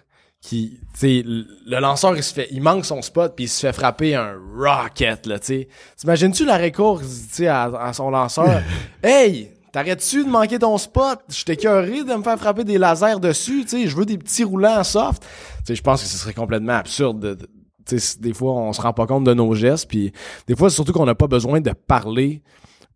qui 0.47 0.79
tu 0.99 1.23
le 1.23 1.79
lanceur 1.79 2.15
il 2.15 2.23
se 2.23 2.33
fait 2.33 2.47
il 2.51 2.61
manque 2.61 2.85
son 2.85 3.01
spot 3.01 3.33
puis 3.35 3.45
il 3.45 3.47
se 3.47 3.59
fait 3.65 3.73
frapper 3.73 4.15
un 4.15 4.35
rocket 4.57 5.25
là 5.25 5.39
tu 5.39 5.67
t'imagines-tu 5.97 6.45
l'arrêt 6.45 6.71
court 6.71 7.01
tu 7.35 7.47
à, 7.47 7.63
à 7.63 7.93
son 7.93 8.09
lanceur? 8.11 8.61
Hey 9.03 9.51
T'arrêtes-tu 9.71 10.23
de 10.23 10.29
manquer 10.29 10.57
ton 10.57 10.77
spot? 10.77 11.19
Je 11.27 11.43
t'ai 11.43 11.53
écœuré 11.53 12.03
de 12.05 12.13
me 12.13 12.23
faire 12.23 12.37
frapper 12.39 12.63
des 12.63 12.77
lasers 12.77 13.19
dessus, 13.19 13.63
tu 13.63 13.69
sais, 13.81 13.87
je 13.89 13.95
veux 13.97 14.05
des 14.05 14.17
petits 14.17 14.45
roulants 14.45 14.81
soft. 14.85 15.21
Tu 15.21 15.27
sais, 15.65 15.75
je 15.75 15.81
pense 15.81 16.01
que 16.01 16.07
ce 16.07 16.15
serait 16.17 16.33
complètement 16.33 16.75
absurde 16.77 17.19
de, 17.19 17.33
de- 17.33 17.49
tu 17.85 17.99
sais, 17.99 18.17
des 18.21 18.33
fois, 18.33 18.53
on 18.53 18.71
se 18.71 18.79
rend 18.79 18.93
pas 18.93 19.05
compte 19.05 19.25
de 19.25 19.33
nos 19.33 19.53
gestes, 19.53 19.89
puis 19.89 20.13
des 20.47 20.55
fois, 20.55 20.69
c'est 20.69 20.75
surtout 20.75 20.93
qu'on 20.93 21.05
n'a 21.05 21.13
pas 21.13 21.27
besoin 21.27 21.59
de 21.59 21.71
parler 21.71 22.41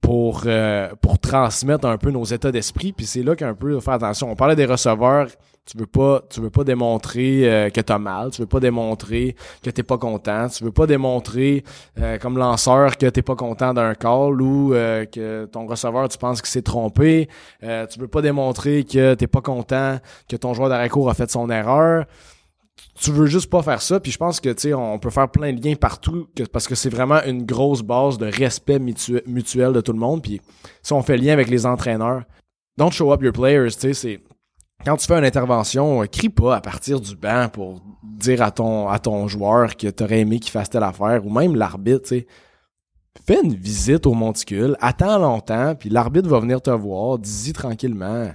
pour, 0.01 0.44
euh, 0.46 0.89
pour 1.01 1.20
transmettre 1.20 1.86
un 1.86 1.98
peu 1.98 2.12
nos 2.12 2.24
états 2.24 2.51
d'esprit. 2.51 2.94
Puis 2.94 3.06
c'est 3.06 3.24
là 3.24 3.36
qu'un 3.36 3.53
peu 3.53 3.79
faire 3.79 3.96
attention. 3.96 4.32
On 4.32 4.36
parlait 4.36 4.56
des 4.56 4.65
receveurs. 4.65 5.27
Tu 5.65 5.77
veux 5.77 5.86
pas, 5.86 6.24
tu 6.32 6.41
veux 6.41 6.50
pas 6.50 6.63
démontrer 6.63 7.48
euh, 7.48 7.70
que 7.70 7.79
t'as 7.79 8.00
mal. 8.00 8.32
Tu 8.32 8.41
veux 8.41 8.48
pas 8.48 8.60
démontrer 8.60 9.36
que 9.62 9.70
t'es 9.70 9.84
pas 9.84 10.00
content. 10.00 10.48
Tu 10.50 10.63
veux 10.63 10.72
pas 10.72 10.88
démontrer 10.88 11.63
euh, 12.00 12.18
comme 12.18 12.39
lanceur 12.39 12.98
que 12.98 13.06
t'es 13.06 13.22
pas 13.22 13.36
content 13.36 13.75
d'un 13.75 13.94
call 13.94 14.41
ou 14.41 14.74
euh, 14.74 15.06
que 15.06 15.46
ton 15.46 15.68
receveur 15.68 16.10
tu 16.10 16.18
penses 16.18 16.41
qu'il 16.41 16.50
s'est 16.50 16.63
trompé. 16.63 17.29
Euh, 17.63 17.86
tu 17.86 18.00
veux 18.00 18.08
pas 18.08 18.24
démontrer 18.24 18.84
que 18.84 19.13
t'es 19.13 19.27
pas 19.27 19.41
content 19.41 20.00
que 20.27 20.36
ton 20.36 20.56
joueur 20.56 20.70
d'arrêt 20.70 20.89
court 20.89 21.10
a 21.10 21.13
fait 21.13 21.29
son 21.29 21.51
erreur 21.51 22.06
tu 22.95 23.12
veux 23.12 23.27
juste 23.27 23.50
pas 23.50 23.63
faire 23.63 23.81
ça 23.81 24.00
puis 24.00 24.12
je 24.12 24.17
pense 24.17 24.39
que 24.39 24.50
tu 24.50 24.74
on 24.74 25.00
peut 25.00 25.09
faire 25.09 25.29
plein 25.29 25.53
de 25.53 25.65
liens 25.65 25.75
partout 25.75 26.27
parce 26.51 26.67
que 26.67 26.75
c'est 26.75 26.89
vraiment 26.89 27.21
une 27.25 27.45
grosse 27.45 27.81
base 27.81 28.17
de 28.17 28.25
respect 28.25 28.79
mutu- 28.79 29.21
mutuel 29.25 29.74
de 29.74 29.81
tout 29.81 29.93
le 29.93 30.00
monde 30.00 30.21
puis 30.21 30.41
si 30.81 30.93
on 30.93 31.01
fait 31.01 31.17
lien 31.17 31.33
avec 31.33 31.50
les 31.50 31.65
entraîneurs. 31.65 32.24
Don't 32.77 32.91
show 32.91 33.12
up 33.12 33.21
your 33.21 33.33
players 33.33 33.71
tu 33.71 33.93
quand 34.86 34.95
tu 34.95 35.05
fais 35.05 35.17
une 35.17 35.25
intervention 35.25 36.01
euh, 36.03 36.05
crie 36.05 36.29
pas 36.29 36.55
à 36.55 36.62
partir 36.62 37.00
du 37.01 37.15
banc 37.15 37.50
pour 37.51 37.81
dire 38.03 38.41
à 38.41 38.51
ton 38.51 38.88
à 38.88 39.00
ton 39.00 39.27
joueur 39.27 39.75
que 39.75 39.88
t'aurais 39.88 40.21
aimé 40.21 40.39
qu'il 40.39 40.51
fasse 40.51 40.69
telle 40.69 40.83
affaire 40.83 41.25
ou 41.25 41.29
même 41.29 41.55
l'arbitre 41.55 42.15
fais 43.27 43.41
une 43.43 43.53
visite 43.53 44.05
au 44.05 44.13
monticule 44.13 44.77
attends 44.79 45.19
longtemps 45.19 45.75
puis 45.75 45.89
l'arbitre 45.89 46.29
va 46.29 46.39
venir 46.39 46.62
te 46.62 46.69
voir 46.69 47.19
dis-y 47.19 47.51
tranquillement 47.53 48.31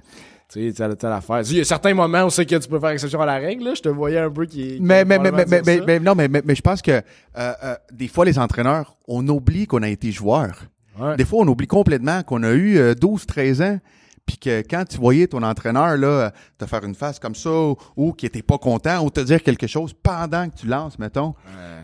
tu 0.54 0.68
sais, 0.68 0.72
telle, 0.72 0.96
telle 0.96 1.12
affaire. 1.12 1.42
Il 1.42 1.56
y 1.56 1.60
a 1.60 1.64
certains 1.64 1.94
moments 1.94 2.24
où 2.24 2.30
c'est 2.30 2.46
que 2.46 2.56
tu 2.56 2.68
peux 2.68 2.78
faire 2.78 2.90
exception 2.90 3.20
à 3.20 3.26
la 3.26 3.34
règle, 3.38 3.64
là. 3.64 3.74
Je 3.74 3.82
te 3.82 3.88
voyais 3.88 4.18
un 4.18 4.30
peu 4.30 4.46
qui. 4.46 4.76
qui 4.76 4.78
Mais, 4.80 5.04
mais, 5.04 5.18
mais, 5.18 5.30
mais, 5.32 5.44
mais, 5.64 5.80
mais- 5.86 6.00
non, 6.00 6.14
mais, 6.14 6.28
mais, 6.28 6.42
mais 6.44 6.54
je 6.54 6.62
pense 6.62 6.80
que 6.80 6.92
euh, 6.92 7.02
euh, 7.36 7.74
des 7.92 8.08
fois, 8.08 8.24
les 8.24 8.38
entraîneurs, 8.38 8.96
on 9.08 9.26
oublie 9.28 9.66
qu'on 9.66 9.82
a 9.82 9.88
été 9.88 10.12
joueur. 10.12 10.62
Ouais. 10.98 11.16
Des 11.16 11.24
fois, 11.24 11.40
on 11.42 11.48
oublie 11.48 11.66
complètement 11.66 12.22
qu'on 12.22 12.42
a 12.44 12.52
eu 12.52 12.78
euh, 12.78 12.94
12, 12.94 13.26
13 13.26 13.62
ans, 13.62 13.78
puis 14.26 14.38
que 14.38 14.60
quand 14.60 14.84
tu 14.88 14.96
voyais 14.96 15.26
ton 15.26 15.42
entraîneur 15.42 15.96
là, 15.96 16.06
euh, 16.06 16.30
te 16.56 16.66
faire 16.66 16.84
une 16.84 16.94
face 16.94 17.18
comme 17.18 17.34
ça, 17.34 17.50
ou, 17.50 17.76
ou 17.96 18.12
qui 18.12 18.26
était 18.26 18.42
pas 18.42 18.58
content, 18.58 19.04
ou 19.04 19.10
te 19.10 19.20
dire 19.20 19.42
quelque 19.42 19.66
chose 19.66 19.92
pendant 19.92 20.48
que 20.48 20.54
tu 20.56 20.66
lances, 20.68 20.98
mettons, 20.98 21.34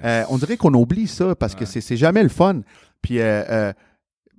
euh, 0.04 0.22
on 0.30 0.38
dirait 0.38 0.56
qu'on 0.56 0.72
oublie 0.74 1.08
ça 1.08 1.34
parce 1.34 1.54
que 1.54 1.64
c'est 1.64 1.80
c'est 1.80 1.96
jamais 1.96 2.22
le 2.22 2.28
fun. 2.28 2.60
Puis 3.02 3.18
euh, 3.18 3.42
euh, 3.50 3.72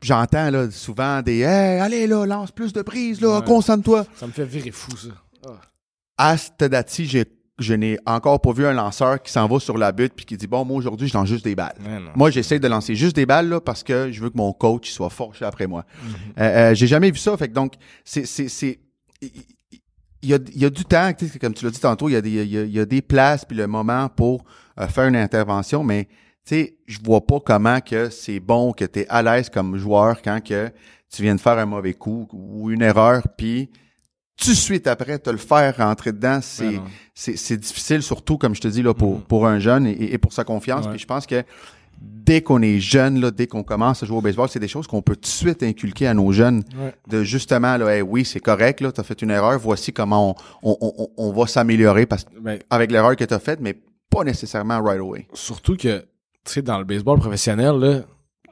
j'entends 0.02 0.50
là 0.50 0.70
souvent 0.72 1.22
des 1.22 1.40
hey, 1.40 1.80
allez 1.80 2.08
là, 2.08 2.26
lance 2.26 2.52
plus 2.52 2.74
de 2.74 2.82
prises, 2.82 3.22
là, 3.22 3.40
Ouais. 3.40 3.46
concentre-toi. 3.46 4.06
Ça 4.16 4.28
me 4.28 4.32
fait 4.32 4.46
virer 4.46 4.72
fou, 4.72 4.92
ça. 4.98 5.10
À 6.18 6.38
cette 6.38 6.64
date-ci, 6.64 7.06
j'ai- 7.08 7.26
je 7.60 7.74
n'ai 7.74 7.98
encore 8.06 8.42
pas 8.42 8.52
vu 8.54 8.66
un 8.66 8.74
lanceur 8.74 9.22
qui 9.22 9.32
s'en 9.32 9.48
va 9.48 9.60
sur 9.60 9.78
la 9.78 9.92
butte 9.92 10.14
puis 10.16 10.26
qui 10.26 10.36
dit 10.38 10.48
bon 10.48 10.66
moi 10.66 10.78
aujourd'hui 10.78 11.08
je 11.08 11.14
lance 11.16 11.28
juste 11.28 11.44
des 11.46 11.56
balles. 11.56 11.76
Ouais. 11.84 12.00
Moi, 12.16 12.30
j'essaie 12.32 12.60
de 12.60 12.68
lancer 12.68 12.96
juste 12.96 13.16
des 13.16 13.26
balles 13.26 13.50
là, 13.50 13.60
parce 13.62 13.84
que 13.84 14.12
je 14.12 14.22
veux 14.22 14.30
que 14.30 14.38
mon 14.38 14.52
coach 14.54 14.90
soit 14.92 15.10
fort 15.10 15.34
après 15.42 15.68
moi. 15.68 15.86
Mhm. 16.04 16.12
Euh, 16.40 16.44
euh, 16.72 16.74
J'ai 16.76 16.88
jamais 16.88 17.12
vu 17.12 17.18
ça. 17.18 17.36
Fait 17.38 17.48
que 17.48 17.54
donc, 17.54 17.74
c'est. 18.04 18.26
c'est- 18.26 18.50
c'est- 18.50 18.80
Il 20.24 20.30
y 20.30 20.34
a, 20.36 20.40
il 20.54 20.62
y 20.62 20.66
a 20.66 20.70
du 20.70 20.86
temps, 20.86 21.12
tu 21.14 21.28
sais, 21.28 21.40
comme 21.40 21.54
tu 21.56 21.66
l'as 21.66 21.72
dit 21.72 21.80
tantôt, 21.80 22.08
il 22.08 22.12
y 22.12 22.16
a 22.16 22.22
des, 22.22 22.30
il 22.30 22.52
y 22.52 22.58
a, 22.60 22.62
il 22.64 22.72
y 22.72 22.80
a 22.80 22.86
des 22.86 23.02
places 23.02 23.44
puis 23.44 23.58
le 23.58 23.66
moment 23.66 24.08
pour 24.10 24.44
euh, 24.80 24.88
faire 24.88 25.06
une 25.08 25.16
intervention, 25.16 25.84
mais 25.84 26.08
tu 26.46 26.56
sais, 26.56 26.78
je 26.88 27.00
vois 27.04 27.22
pas 27.22 27.40
comment 27.40 27.80
que 27.82 28.10
c'est 28.10 28.40
bon 28.40 28.74
que 28.74 28.86
tu 28.86 29.00
es 29.02 29.08
à 29.10 29.22
l'aise 29.22 29.50
comme 29.50 29.78
joueur 29.78 30.22
quand 30.22 30.40
que 30.44 30.70
tu 31.10 31.22
viens 31.22 31.36
de 31.36 31.42
faire 31.42 31.58
un 31.58 31.66
mauvais 31.66 31.94
coup 31.94 32.28
ou 32.34 32.72
une 32.72 32.82
erreur, 32.82 33.22
puis 33.38 33.70
tout 34.42 34.50
de 34.50 34.56
suite 34.56 34.88
après 34.88 35.20
te 35.20 35.30
le 35.30 35.38
faire 35.38 35.78
rentrer 35.78 36.12
dedans, 36.14 36.40
c'est 36.42 36.80
c'est 37.14 37.58
difficile, 37.58 38.02
surtout 38.02 38.38
comme 38.38 38.56
je 38.56 38.62
te 38.62 38.68
dis 38.68 38.82
là 38.82 38.94
pour 38.94 39.18
Mhm. 39.18 39.22
pour 39.24 39.46
un 39.46 39.60
jeune 39.60 39.86
et, 39.86 40.14
et 40.14 40.18
pour 40.18 40.34
sa 40.34 40.44
confiance. 40.44 40.88
Puis 40.88 40.98
je 41.00 41.06
pense 41.06 41.28
que 41.28 41.44
dès 42.02 42.42
qu'on 42.42 42.64
est 42.64 42.80
jeune 42.80 43.20
là, 43.22 43.30
dès 43.30 43.46
qu'on 43.46 43.62
commence 43.62 44.02
à 44.02 44.08
jouer 44.08 44.18
au 44.18 44.22
baseball, 44.22 44.50
c'est 44.50 44.58
des 44.60 44.68
choses 44.68 44.88
qu'on 44.88 45.04
peut 45.04 45.16
tout 45.16 45.22
de 45.22 45.26
suite 45.28 45.62
inculquer 45.62 46.08
à 46.08 46.16
nos 46.16 46.32
jeunes 46.32 46.64
Ouais. 46.76 46.96
de 47.08 47.24
justement 47.24 47.78
là, 47.78 47.94
Hey, 47.96 48.02
oui 48.02 48.26
c'est 48.26 48.40
correct 48.40 48.82
là, 48.82 48.92
t'as 48.92 49.04
fait 49.04 49.22
une 49.22 49.30
erreur, 49.30 49.60
voici 49.60 49.94
comment 49.94 50.32
on 50.32 50.36
on, 50.64 50.78
on, 50.98 51.10
on 51.18 51.32
va 51.32 51.46
s'améliorer 51.46 52.08
parce 52.08 52.26
Ben, 52.42 52.58
avec 52.72 52.92
l'erreur 52.92 53.16
que 53.16 53.24
t'as 53.26 53.38
faite, 53.38 53.60
mais 53.62 53.80
pas 54.10 54.24
nécessairement 54.24 54.82
right 54.82 55.00
away. 55.00 55.28
surtout 55.34 55.78
que, 55.78 56.04
tu 56.46 56.54
sais, 56.54 56.62
dans 56.62 56.78
le 56.78 56.86
baseball 56.86 57.20
professionnel, 57.20 57.76
là, 57.78 58.02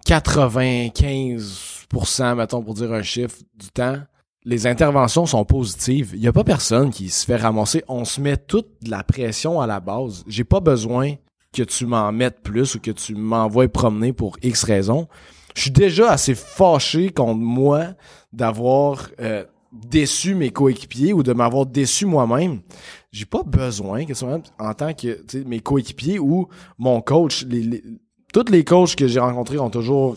95%, 0.05 2.36
mettons, 2.36 2.63
pour 2.63 2.74
dire 2.74 2.91
un 2.93 3.03
chiffre, 3.03 3.38
du 3.55 3.69
temps, 3.69 3.98
les 4.46 4.67
interventions 4.67 5.25
sont 5.25 5.43
positives. 5.46 6.12
Il 6.13 6.22
n'y 6.22 6.27
a 6.27 6.34
pas 6.34 6.43
personne 6.43 6.91
qui 6.91 7.10
se 7.10 7.25
fait 7.25 7.36
ramasser. 7.36 7.84
On 7.88 8.05
se 8.05 8.22
met 8.22 8.38
toute 8.38 8.69
la 8.88 9.03
pression 9.03 9.60
à 9.62 9.67
la 9.67 9.79
base. 9.79 10.24
J'ai 10.27 10.43
pas 10.43 10.60
besoin 10.60 11.15
que 11.53 11.63
tu 11.63 11.86
m'en 11.86 12.12
mettes 12.12 12.41
plus 12.41 12.75
ou 12.75 12.79
que 12.79 12.91
tu 12.91 13.15
m'envoies 13.15 13.67
promener 13.67 14.13
pour 14.13 14.38
X 14.41 14.63
raison. 14.63 15.08
Je 15.55 15.63
suis 15.63 15.72
déjà 15.72 16.12
assez 16.12 16.36
fâché 16.36 17.10
contre 17.10 17.39
moi 17.39 17.96
d'avoir 18.31 19.10
euh, 19.19 19.43
déçu 19.72 20.36
mes 20.36 20.51
coéquipiers 20.51 21.13
ou 21.13 21.24
de 21.24 21.34
m'avoir 21.34 21.65
déçu 21.65 22.05
moi-même. 22.05 22.62
J'ai 23.11 23.25
pas 23.25 23.43
besoin 23.43 24.05
que 24.05 24.13
ce 24.13 24.19
soit 24.19 24.39
en 24.59 24.73
tant 24.73 24.93
que 24.93 25.43
mes 25.45 25.59
coéquipiers 25.61 26.19
ou 26.19 26.47
mon 26.77 27.01
coach. 27.01 27.43
Les, 27.47 27.61
les- 27.63 27.83
tous 28.31 28.45
les 28.51 28.63
coachs 28.63 28.95
que 28.95 29.07
j'ai 29.07 29.19
rencontrés 29.19 29.57
ont 29.57 29.71
toujours 29.71 30.15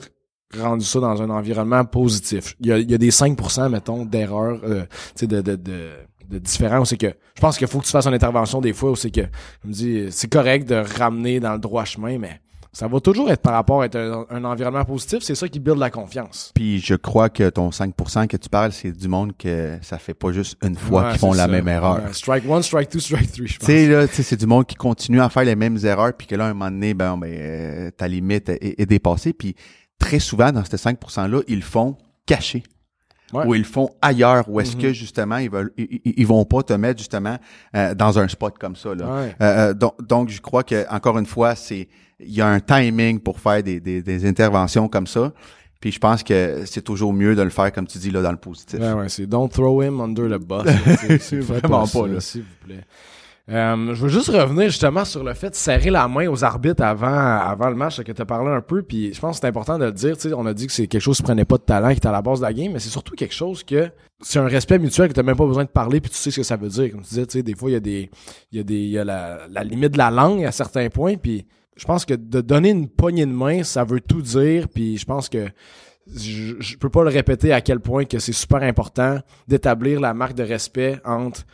rendu 0.59 0.85
ça 0.85 1.01
dans 1.01 1.23
un 1.23 1.31
environnement 1.31 1.85
positif. 1.87 2.55
Il 2.61 2.67
y 2.67 2.73
a, 2.73 2.79
il 2.79 2.91
y 2.91 2.95
a 2.95 2.99
des 2.99 3.11
5%, 3.11 3.71
mettons, 3.71 4.05
d'erreurs, 4.05 4.61
euh, 4.65 4.85
de, 5.23 5.41
de, 5.41 5.57
de, 5.57 5.91
de 6.29 6.39
différents 6.39 6.81
où 6.81 6.85
c'est 6.85 6.99
que 6.99 7.07
je 7.35 7.41
pense 7.41 7.57
qu'il 7.57 7.67
faut 7.67 7.79
que 7.81 7.87
tu 7.87 7.91
fasses 7.91 8.07
une 8.07 8.13
intervention 8.13 8.61
des 8.61 8.75
fois 8.75 8.91
où 8.91 8.97
c'est 8.97 9.11
que 9.11 9.23
je 9.63 9.69
me 9.69 9.73
dis 9.73 10.07
c'est 10.11 10.31
correct 10.31 10.69
de 10.69 10.75
ramener 10.99 11.41
dans 11.41 11.55
le 11.55 11.59
droit 11.59 11.87
chemin, 11.87 12.19
mais 12.19 12.42
ça 12.73 12.89
va 12.89 13.01
toujours 13.01 13.31
être 13.31 13.43
par 13.43 13.53
rapport 13.53 13.83
à 13.83 13.87
être 13.87 13.97
un, 13.97 14.25
un 14.31 14.45
environnement 14.45 14.85
positif, 14.85 15.19
c'est 15.23 15.35
ça 15.35 15.47
qui 15.49 15.61
build 15.61 15.79
la 15.79 15.91
confiance. 15.91 16.53
Puis 16.55 16.81
je 16.81 16.95
crois 16.95 17.29
que 17.29 17.51
ton 17.51 17.69
5% 17.71 18.27
que 18.27 18.37
tu 18.39 18.49
parles, 18.49 18.73
c'est 18.73 18.93
du 18.93 19.09
monde 19.09 19.37
que 19.37 19.77
ça 19.83 19.99
fait 19.99 20.15
pas 20.15 20.33
juste 20.33 20.57
une 20.63 20.77
fois 20.77 21.03
Ouais, 21.05 21.11
qu'ils 21.11 21.19
font 21.21 21.33
la 21.33 21.43
ça. 21.45 21.49
même 21.49 21.69
erreur. 21.69 21.97
Ouais, 22.03 22.13
strike 22.13 22.49
one, 22.49 22.63
strike 22.63 22.89
two, 22.89 22.99
strike 23.01 23.31
three, 23.31 23.47
je 23.47 23.59
Tu 23.59 23.67
sais, 23.67 23.87
là, 23.89 24.07
c'est 24.07 24.37
du 24.39 24.47
monde 24.47 24.67
qui 24.67 24.75
continue 24.77 25.21
à 25.21 25.29
faire 25.29 25.45
les 25.45 25.57
mêmes 25.57 25.79
erreurs, 25.85 26.13
puis 26.17 26.27
que 26.27 26.35
là, 26.35 26.47
à 26.47 26.49
un 26.49 26.55
moment 26.55 26.71
donné, 26.71 26.95
ben, 26.95 27.17
ben 27.19 27.29
euh, 27.31 27.91
ta 27.91 28.09
limite 28.09 28.49
est, 28.49 28.81
est 28.81 28.87
dépassée. 28.87 29.33
Puis 29.35 29.55
très 29.99 30.19
souvent, 30.19 30.51
dans 30.51 30.65
ces 30.65 30.77
5%-là, 30.77 31.41
ils 31.49 31.57
le 31.57 31.63
font 31.63 31.97
caché. 32.27 32.63
Ouais. 33.33 33.47
Ou 33.47 33.55
ils 33.55 33.59
le 33.59 33.65
font 33.65 33.89
ailleurs, 34.03 34.45
où 34.49 34.61
est-ce 34.61 34.77
Mhm. 34.77 34.83
que, 34.83 34.93
justement, 34.93 35.39
ils 35.39 35.51
veulent 35.51 35.73
ils, 35.79 36.01
ils- 36.05 36.27
vont 36.27 36.45
pas 36.45 36.63
te 36.63 36.73
mettre, 36.75 36.99
justement, 36.99 37.39
euh, 37.75 37.95
dans 37.95 38.19
un 38.19 38.29
spot 38.29 38.59
comme 38.59 38.77
ça, 38.77 38.95
là. 38.95 39.07
Ouais. 39.07 39.37
Euh, 39.41 39.71
euh, 39.71 39.75
donc, 39.75 39.95
donc, 40.07 40.29
je 40.29 40.41
crois 40.41 40.63
que 40.63 40.85
encore 40.91 41.19
une 41.19 41.27
fois, 41.27 41.55
c'est 41.55 41.89
il 42.21 42.33
y 42.35 42.41
a 42.41 42.47
un 42.47 42.61
timing 42.61 43.19
pour 43.21 43.41
faire 43.41 43.63
des, 43.63 43.81
des, 43.81 44.03
des 44.03 44.27
interventions 44.29 44.87
comme 44.89 45.07
ça. 45.07 45.33
Puis 45.81 45.91
je 45.91 45.99
pense 45.99 46.23
que 46.23 46.63
c'est 46.67 46.83
toujours 46.83 47.13
mieux 47.13 47.35
de 47.35 47.43
le 47.43 47.51
faire, 47.51 47.73
comme 47.73 47.89
tu 47.89 47.99
dis, 47.99 48.11
là, 48.13 48.23
dans 48.23 48.31
le 48.31 48.37
positif. 48.37 48.79
Ouais, 48.79 48.93
ouais, 48.93 49.09
c'est 49.09 49.27
don't 49.27 49.49
throw 49.51 49.83
him 49.83 50.01
under 50.01 50.29
the 50.29 50.41
bus. 50.41 50.63
C'est 51.21 51.41
vraiment 51.41 51.87
pas, 51.89 52.07
là. 52.07 52.21
S'il 52.21 52.43
vous 52.43 52.67
plaît. 52.67 52.85
Euh, 53.51 53.93
je 53.93 54.03
veux 54.03 54.09
juste 54.09 54.29
revenir 54.29 54.69
justement 54.69 55.05
sur 55.05 55.25
le 55.25 55.35
fait 55.35 55.51
de 55.51 55.55
serrer 55.57 55.91
la 55.91 56.07
main 56.07 56.29
aux 56.29 56.45
arbitres 56.45 56.83
avant, 56.83 57.07
avant 57.09 57.69
le 57.71 57.75
match, 57.75 58.01
que 58.01 58.13
tu 58.13 58.23
as 58.23 58.25
parlé 58.25 58.51
un 58.51 58.61
peu, 58.61 58.83
puis 58.83 59.13
je 59.13 59.21
pense 59.21 59.37
que 59.37 59.41
c'est 59.41 59.49
important 59.49 59.79
de 59.79 59.87
le 59.87 59.93
dire. 59.93 60.17
On 60.37 60.47
a 60.47 60.55
dit 60.55 60.67
que 60.69 60.73
c'est 60.73 60.87
quelque 60.87 61.01
chose 61.01 61.17
qui 61.17 61.25
prenait 61.25 61.45
pas 61.45 61.59
de 61.59 61.63
talent, 61.63 61.91
qui 61.91 61.97
était 61.97 62.07
à 62.07 62.13
la 62.13 62.23
base 62.23 62.39
de 62.39 62.45
la 62.45 62.53
game, 62.53 62.73
mais 62.73 62.79
c'est 62.79 62.91
surtout 62.91 63.17
quelque 63.17 63.35
chose 63.35 63.65
que 63.65 63.91
c'est 64.21 64.39
un 64.39 64.47
respect 64.47 64.79
mutuel 64.79 65.09
que 65.09 65.15
tu 65.15 65.23
même 65.25 65.37
pas 65.37 65.47
besoin 65.47 65.65
de 65.65 65.71
parler, 65.71 66.01
puis 66.01 66.11
tu 66.11 66.17
sais 66.17 66.31
ce 66.31 66.37
que 66.37 66.43
ça 66.45 66.57
veut 66.57 66.69
dire. 66.69 66.93
Comme 66.93 67.03
tu 67.03 67.15
disais, 67.21 67.43
des 67.43 67.55
fois, 67.57 67.71
il 67.71 67.73
y 67.73 67.77
a, 67.77 67.81
des, 67.81 68.11
y 68.53 68.61
a, 68.61 68.63
des, 68.63 68.81
y 68.81 68.99
a 68.99 69.05
la, 69.05 69.41
la 69.51 69.65
limite 69.65 69.93
de 69.93 69.99
la 69.99 70.13
langue 70.13 70.45
à 70.45 70.53
certains 70.53 70.89
points, 70.89 71.17
puis 71.17 71.45
je 71.77 71.85
pense 71.85 72.05
que 72.05 72.15
de 72.15 72.41
donner 72.41 72.71
une 72.71 72.89
poignée 72.89 73.27
de 73.27 73.33
main, 73.33 73.65
ça 73.65 73.83
veut 73.83 74.01
tout 74.01 74.23
dire, 74.23 74.69
puis 74.69 74.99
je 74.99 75.05
pense 75.05 75.29
que 75.29 75.49
je, 76.15 76.55
je 76.61 76.77
peux 76.77 76.91
pas 76.91 77.03
le 77.03 77.11
répéter 77.11 77.53
à 77.53 77.61
quel 77.61 77.81
point 77.81 78.05
que 78.05 78.21
c'est 78.21 78.33
super 78.33 78.63
important 78.63 79.19
d'établir 79.49 80.01
la 80.01 80.15
marque 80.15 80.35
de 80.35 80.45
respect 80.45 81.01
entre 81.05 81.45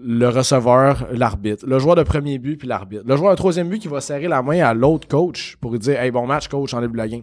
le 0.00 0.28
receveur, 0.28 1.08
l'arbitre, 1.12 1.66
le 1.66 1.78
joueur 1.78 1.96
de 1.96 2.02
premier 2.02 2.38
but 2.38 2.56
puis 2.56 2.68
l'arbitre. 2.68 3.02
Le 3.06 3.16
joueur 3.16 3.32
de 3.32 3.36
troisième 3.36 3.68
but 3.68 3.80
qui 3.80 3.88
va 3.88 4.00
serrer 4.00 4.28
la 4.28 4.42
main 4.42 4.60
à 4.60 4.74
l'autre 4.74 5.08
coach 5.08 5.56
pour 5.60 5.72
lui 5.72 5.78
dire 5.78 6.00
Hey, 6.00 6.10
bon 6.10 6.26
match, 6.26 6.48
coach, 6.48 6.72
en 6.74 6.80
début 6.80 6.92
de 6.92 6.98
la 6.98 7.08
game. 7.08 7.22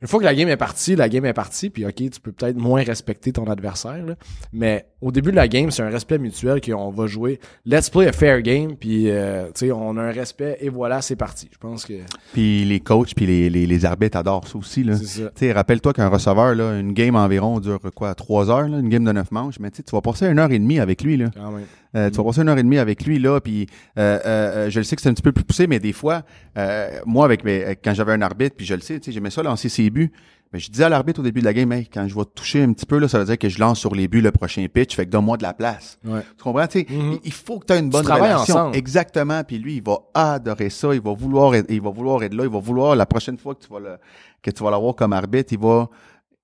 Une 0.00 0.06
fois 0.06 0.20
que 0.20 0.24
la 0.24 0.34
game 0.34 0.48
est 0.48 0.56
partie, 0.56 0.94
la 0.94 1.08
game 1.08 1.24
est 1.24 1.32
partie, 1.32 1.70
puis 1.70 1.84
OK, 1.84 1.96
tu 1.96 2.20
peux 2.22 2.30
peut-être 2.30 2.56
moins 2.56 2.84
respecter 2.84 3.32
ton 3.32 3.50
adversaire, 3.50 4.06
là. 4.06 4.14
mais 4.52 4.86
au 5.00 5.10
début 5.10 5.32
de 5.32 5.36
la 5.36 5.48
game, 5.48 5.72
c'est 5.72 5.82
un 5.82 5.90
respect 5.90 6.18
mutuel 6.18 6.60
qu'on 6.60 6.90
va 6.90 7.08
jouer. 7.08 7.40
Let's 7.66 7.90
play 7.90 8.06
a 8.06 8.12
fair 8.12 8.40
game, 8.42 8.76
puis 8.76 9.10
euh, 9.10 9.46
tu 9.46 9.66
sais, 9.66 9.72
on 9.72 9.96
a 9.96 10.02
un 10.02 10.12
respect 10.12 10.56
et 10.60 10.68
voilà, 10.68 11.02
c'est 11.02 11.16
parti. 11.16 11.48
Je 11.50 11.58
pense 11.58 11.84
que 11.84 11.94
Puis 12.32 12.64
les 12.64 12.78
coachs 12.78 13.12
puis 13.12 13.26
les, 13.26 13.50
les, 13.50 13.66
les 13.66 13.84
arbitres 13.84 14.18
adorent 14.18 14.46
ça 14.46 14.56
aussi, 14.56 14.84
là. 14.84 14.96
Tu 14.96 15.22
sais, 15.34 15.52
rappelle-toi 15.52 15.92
qu'un 15.92 16.08
receveur, 16.08 16.54
là, 16.54 16.78
une 16.78 16.92
game 16.92 17.16
environ 17.16 17.58
dure 17.58 17.80
quoi, 17.92 18.14
trois 18.14 18.50
heures, 18.50 18.68
là, 18.68 18.78
une 18.78 18.88
game 18.88 19.04
de 19.04 19.12
neuf 19.12 19.32
manches, 19.32 19.58
mais 19.58 19.72
tu 19.72 19.82
vas 19.90 20.00
passer 20.00 20.26
une 20.26 20.38
heure 20.38 20.52
et 20.52 20.60
demie 20.60 20.78
avec 20.78 21.02
lui, 21.02 21.16
là. 21.16 21.26
Quand 21.34 21.50
même. 21.50 21.66
Euh, 21.96 22.10
tu 22.10 22.16
vas 22.18 22.24
passer 22.24 22.42
une 22.42 22.48
heure 22.48 22.58
et 22.58 22.62
demie 22.62 22.78
avec 22.78 23.04
lui, 23.06 23.18
là, 23.18 23.40
puis 23.40 23.66
euh, 23.98 24.18
euh, 24.18 24.66
euh, 24.66 24.70
je 24.70 24.78
le 24.80 24.84
sais 24.84 24.94
que 24.96 25.00
c'est 25.02 25.08
un 25.08 25.14
petit 25.14 25.22
peu 25.22 25.32
plus 25.32 25.44
poussé, 25.44 25.66
mais 25.66 25.78
des 25.80 25.92
fois, 25.94 26.22
euh, 26.58 27.00
moi, 27.06 27.24
avec 27.24 27.44
mes, 27.44 27.76
quand 27.82 27.94
j'avais 27.94 28.12
un 28.12 28.20
arbitre, 28.22 28.56
puis 28.56 28.66
je 28.66 28.74
le 28.74 28.80
sais, 28.82 29.00
tu 29.00 29.06
sais, 29.06 29.12
j'aimais 29.12 29.30
ça 29.30 29.42
lancer 29.42 29.68
ses 29.70 29.88
buts, 29.88 30.12
mais 30.52 30.58
je 30.58 30.70
disais 30.70 30.84
à 30.84 30.88
l'arbitre 30.90 31.20
au 31.20 31.22
début 31.22 31.40
de 31.40 31.44
la 31.46 31.52
game, 31.54 31.70
hey, 31.72 31.86
quand 31.86 32.06
je 32.08 32.14
vais 32.14 32.24
toucher 32.34 32.62
un 32.62 32.72
petit 32.72 32.86
peu, 32.86 32.98
là, 32.98 33.06
ça 33.08 33.18
veut 33.18 33.24
dire 33.26 33.38
que 33.38 33.48
je 33.48 33.58
lance 33.58 33.78
sur 33.78 33.94
les 33.94 34.06
buts 34.08 34.20
le 34.20 34.30
prochain 34.32 34.66
pitch, 34.72 34.96
fait 34.96 35.04
que 35.06 35.10
donne-moi 35.10 35.36
de 35.38 35.42
la 35.42 35.52
place. 35.54 35.98
Ouais. 36.06 36.20
Tu 36.36 36.42
comprends? 36.42 36.66
Tu 36.66 36.80
sais, 36.80 36.86
Mhm. 36.90 37.18
il- 37.24 37.32
faut 37.32 37.58
que 37.58 37.66
tu 37.66 37.72
aies 37.74 37.78
une 37.78 37.90
bonne 37.90 38.02
travailles 38.04 38.32
relation. 38.34 38.54
ensemble. 38.54 38.76
Exactement. 38.76 39.42
Puis 39.44 39.58
lui, 39.58 39.76
il 39.76 39.82
va 39.82 39.98
adorer 40.14 40.70
ça. 40.70 40.94
Il 40.94 41.00
va 41.02 41.12
vouloir 41.12 41.54
être, 41.54 41.70
il 41.70 41.80
va 41.82 41.90
vouloir 41.90 42.22
être 42.22 42.32
là. 42.34 42.44
Il 42.44 42.50
va 42.50 42.58
vouloir 42.60 42.96
la 42.96 43.04
prochaine 43.06 43.36
fois 43.38 43.54
que 43.54 43.64
tu 43.66 43.72
vas 43.72 43.78
le, 43.80 43.96
que 44.42 44.50
tu 44.50 44.62
vas 44.62 44.70
l'avoir 44.70 44.94
comme 44.94 45.12
arbitre, 45.12 45.52
il 45.52 45.58
va, 45.58 45.88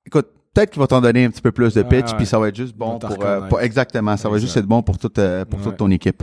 écoute, 0.07 0.29
peut-être 0.55 0.71
qu'il 0.71 0.81
va 0.81 0.87
t'en 0.87 1.01
donner 1.01 1.25
un 1.25 1.31
petit 1.31 1.43
peu 1.43 1.53
plus 1.53 1.75
de 1.75 1.83
pitch, 1.83 2.15
puis 2.17 2.27
ça 2.27 2.39
va 2.39 2.49
être 2.49 2.57
juste 2.57 2.75
bon 2.77 2.99
pour, 2.99 3.25
euh, 3.25 3.41
pour- 3.49 3.61
exactement, 3.61 4.17
ça 4.17 4.29
va 4.29 4.39
juste 4.39 4.57
être 4.57 4.67
bon 4.67 4.83
pour 4.83 4.97
toute 4.99 5.19
euh, 5.19 5.45
pour 5.45 5.61
toute 5.61 5.77
ton 5.77 5.91
équipe. 5.91 6.23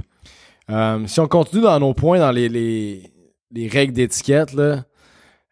Euh, 0.70 1.06
si 1.08 1.20
on 1.20 1.28
continue 1.28 1.62
dans 1.64 1.80
nos 1.80 1.94
points, 1.94 2.20
dans 2.20 2.32
les, 2.32 2.48
les, 2.50 3.12
les 3.52 3.68
règles 3.68 3.94
d'étiquette, 3.94 4.54
là, 4.54 4.84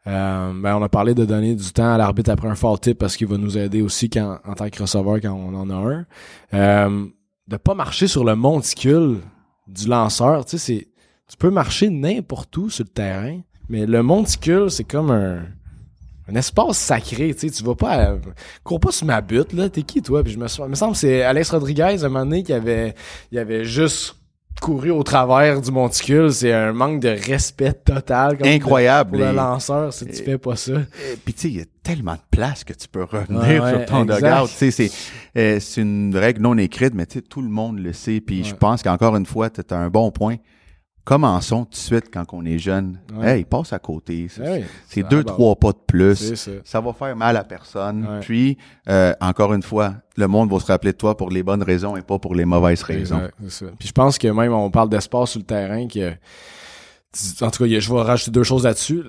euh, 0.08 0.54
ben 0.56 0.76
on 0.78 0.82
a 0.82 0.90
parlé 0.90 1.14
de 1.14 1.26
donner 1.26 1.56
du 1.56 1.72
temps 1.74 1.94
à 1.94 1.98
l'arbitre 1.98 2.32
après 2.32 2.48
un 2.48 2.56
foul 2.56 2.80
tip 2.80 2.98
parce 2.98 3.18
qu'il 3.18 3.28
va 3.28 3.38
nous 3.38 3.58
aider 3.58 3.82
aussi 3.82 4.10
quand, 4.10 4.40
en 4.48 4.54
tant 4.54 4.70
que 4.70 4.82
receveur 4.82 5.20
quand 5.22 5.34
on 5.34 5.54
en 5.54 5.70
a 5.70 5.76
un. 5.76 6.06
Euh, 6.54 7.06
de 7.48 7.58
pas 7.58 7.74
marcher 7.74 8.08
sur 8.08 8.24
le 8.24 8.36
monticule 8.36 9.18
du 9.68 9.88
lanceur. 9.88 10.46
Tu 10.46 10.58
sais, 10.58 10.58
c'est, 10.58 10.88
tu 11.28 11.36
peux 11.38 11.50
marcher 11.50 11.90
n'importe 11.90 12.56
où 12.58 12.70
sur 12.70 12.86
le 12.86 12.90
terrain, 12.90 13.40
mais 13.68 13.86
le 13.86 14.02
monticule, 14.04 14.72
c'est 14.72 14.84
comme 14.84 15.12
un, 15.12 15.42
un 16.32 16.36
espace 16.36 16.78
sacré. 16.78 17.34
Tu 17.34 17.50
sais, 17.50 17.56
tu 17.56 17.64
vas 17.64 17.76
pas, 17.76 17.92
à- 18.12 18.16
cours 18.64 18.80
pas 18.80 18.92
sur 18.92 19.06
ma 19.06 19.22
butte, 19.22 19.54
là. 19.54 19.70
T'es 19.70 19.84
qui, 19.84 20.02
toi? 20.02 20.24
Puis 20.24 20.34
je 20.34 20.40
me, 20.40 20.48
sou- 20.48 20.64
il 20.66 20.70
me 20.70 20.76
semble 20.76 20.94
que 20.94 21.00
c'est 21.00 21.22
Alex 21.24 21.50
Rodriguez, 21.52 21.84
à 21.84 22.06
un 22.06 22.10
moment 22.10 22.26
donné, 22.26 22.44
qui 22.44 22.54
avait, 22.54 22.94
il 23.32 23.40
avait 23.40 23.66
juste 23.66 24.16
couru 24.62 24.92
au 24.92 25.04
travers 25.04 25.62
du 25.62 25.72
monticule. 25.72 26.34
C'est 26.34 26.52
un 26.52 26.74
manque 26.74 27.00
de 27.02 27.08
respect 27.10 27.72
total. 27.74 28.38
comme 28.38 28.48
Incroyable. 28.48 29.12
Pour 29.12 29.20
le 29.20 29.32
lanceur, 29.32 29.94
si 29.94 30.06
tu 30.06 30.22
fais 30.24 30.38
pas 30.38 30.56
ça. 30.58 30.74
Puis 31.24 31.34
tu 31.34 31.42
sais, 31.42 31.48
il 31.50 31.58
y 31.58 31.62
a 31.62 31.66
tellement 31.82 32.14
de 32.16 32.20
place 32.30 32.64
que 32.66 32.74
tu 32.74 32.88
peux 32.90 33.04
revenir 33.04 33.64
Ouais, 33.64 33.70
sur 33.72 33.86
ton 33.86 34.04
dugout. 34.04 34.48
Tu 34.50 34.54
sais, 34.56 34.72
c'est 34.72 34.92
euh, 35.38 35.60
c'est 35.62 35.82
une 35.82 36.16
règle 36.16 36.42
non 36.42 36.58
écrite, 36.58 36.94
mais 36.94 37.06
tu 37.06 37.20
sais, 37.20 37.22
tout 37.22 37.42
le 37.42 37.48
monde 37.50 37.80
le 37.80 37.94
sait. 37.94 38.20
Puis 38.20 38.44
je 38.44 38.54
pense 38.54 38.84
qu'encore 38.84 39.16
une 39.16 39.26
fois, 39.26 39.50
tu 39.50 39.62
as 39.70 39.78
un 39.78 39.90
bon 39.90 40.12
point. 40.12 40.36
Commençons 41.10 41.66
tout 41.66 41.72
de 41.72 41.76
suite 41.76 42.12
quand 42.14 42.24
on 42.34 42.46
est 42.46 42.60
jeune. 42.60 43.00
Ouais. 43.16 43.40
Hey, 43.40 43.44
passe 43.44 43.74
à 43.74 43.80
côté. 43.80 44.28
C'est 44.30 45.02
ça 45.02 45.08
deux, 45.10 45.24
trois 45.24 45.56
pas 45.56 45.72
de 45.72 45.80
plus. 45.88 46.36
Ça. 46.36 46.52
Ça 46.64 46.82
va 46.82 46.94
faire 46.94 47.16
mal 47.16 47.36
à 47.36 47.44
personne. 47.44 48.06
Ouais. 48.06 48.20
Puis, 48.20 48.60
euh, 48.88 49.12
encore 49.20 49.56
une 49.56 49.64
fois, 49.64 49.96
le 50.18 50.28
monde 50.28 50.52
va 50.52 50.60
se 50.60 50.68
rappeler 50.68 50.92
de 50.92 50.98
toi 50.98 51.18
pour 51.18 51.32
les 51.32 51.42
bonnes 51.42 51.64
raisons 51.64 51.98
et 51.98 52.04
pas 52.04 52.20
pour 52.20 52.36
les 52.36 52.46
mauvaises 52.46 52.84
raisons. 52.84 53.28
Ça. 53.48 53.66
Puis 53.80 53.88
je 53.88 53.92
pense 53.92 54.20
que 54.20 54.28
même 54.28 54.54
on 54.54 54.70
parle 54.70 54.90
d'espace 54.90 55.32
sur 55.32 55.40
le 55.40 55.46
terrain 55.48 55.88
que 55.88 56.12
en 57.42 57.50
tout 57.50 57.64
cas, 57.64 57.80
je 57.80 57.92
vais 57.92 58.02
rajouter 58.04 58.30
deux 58.30 58.44
choses 58.44 58.66
là-dessus. 58.66 59.02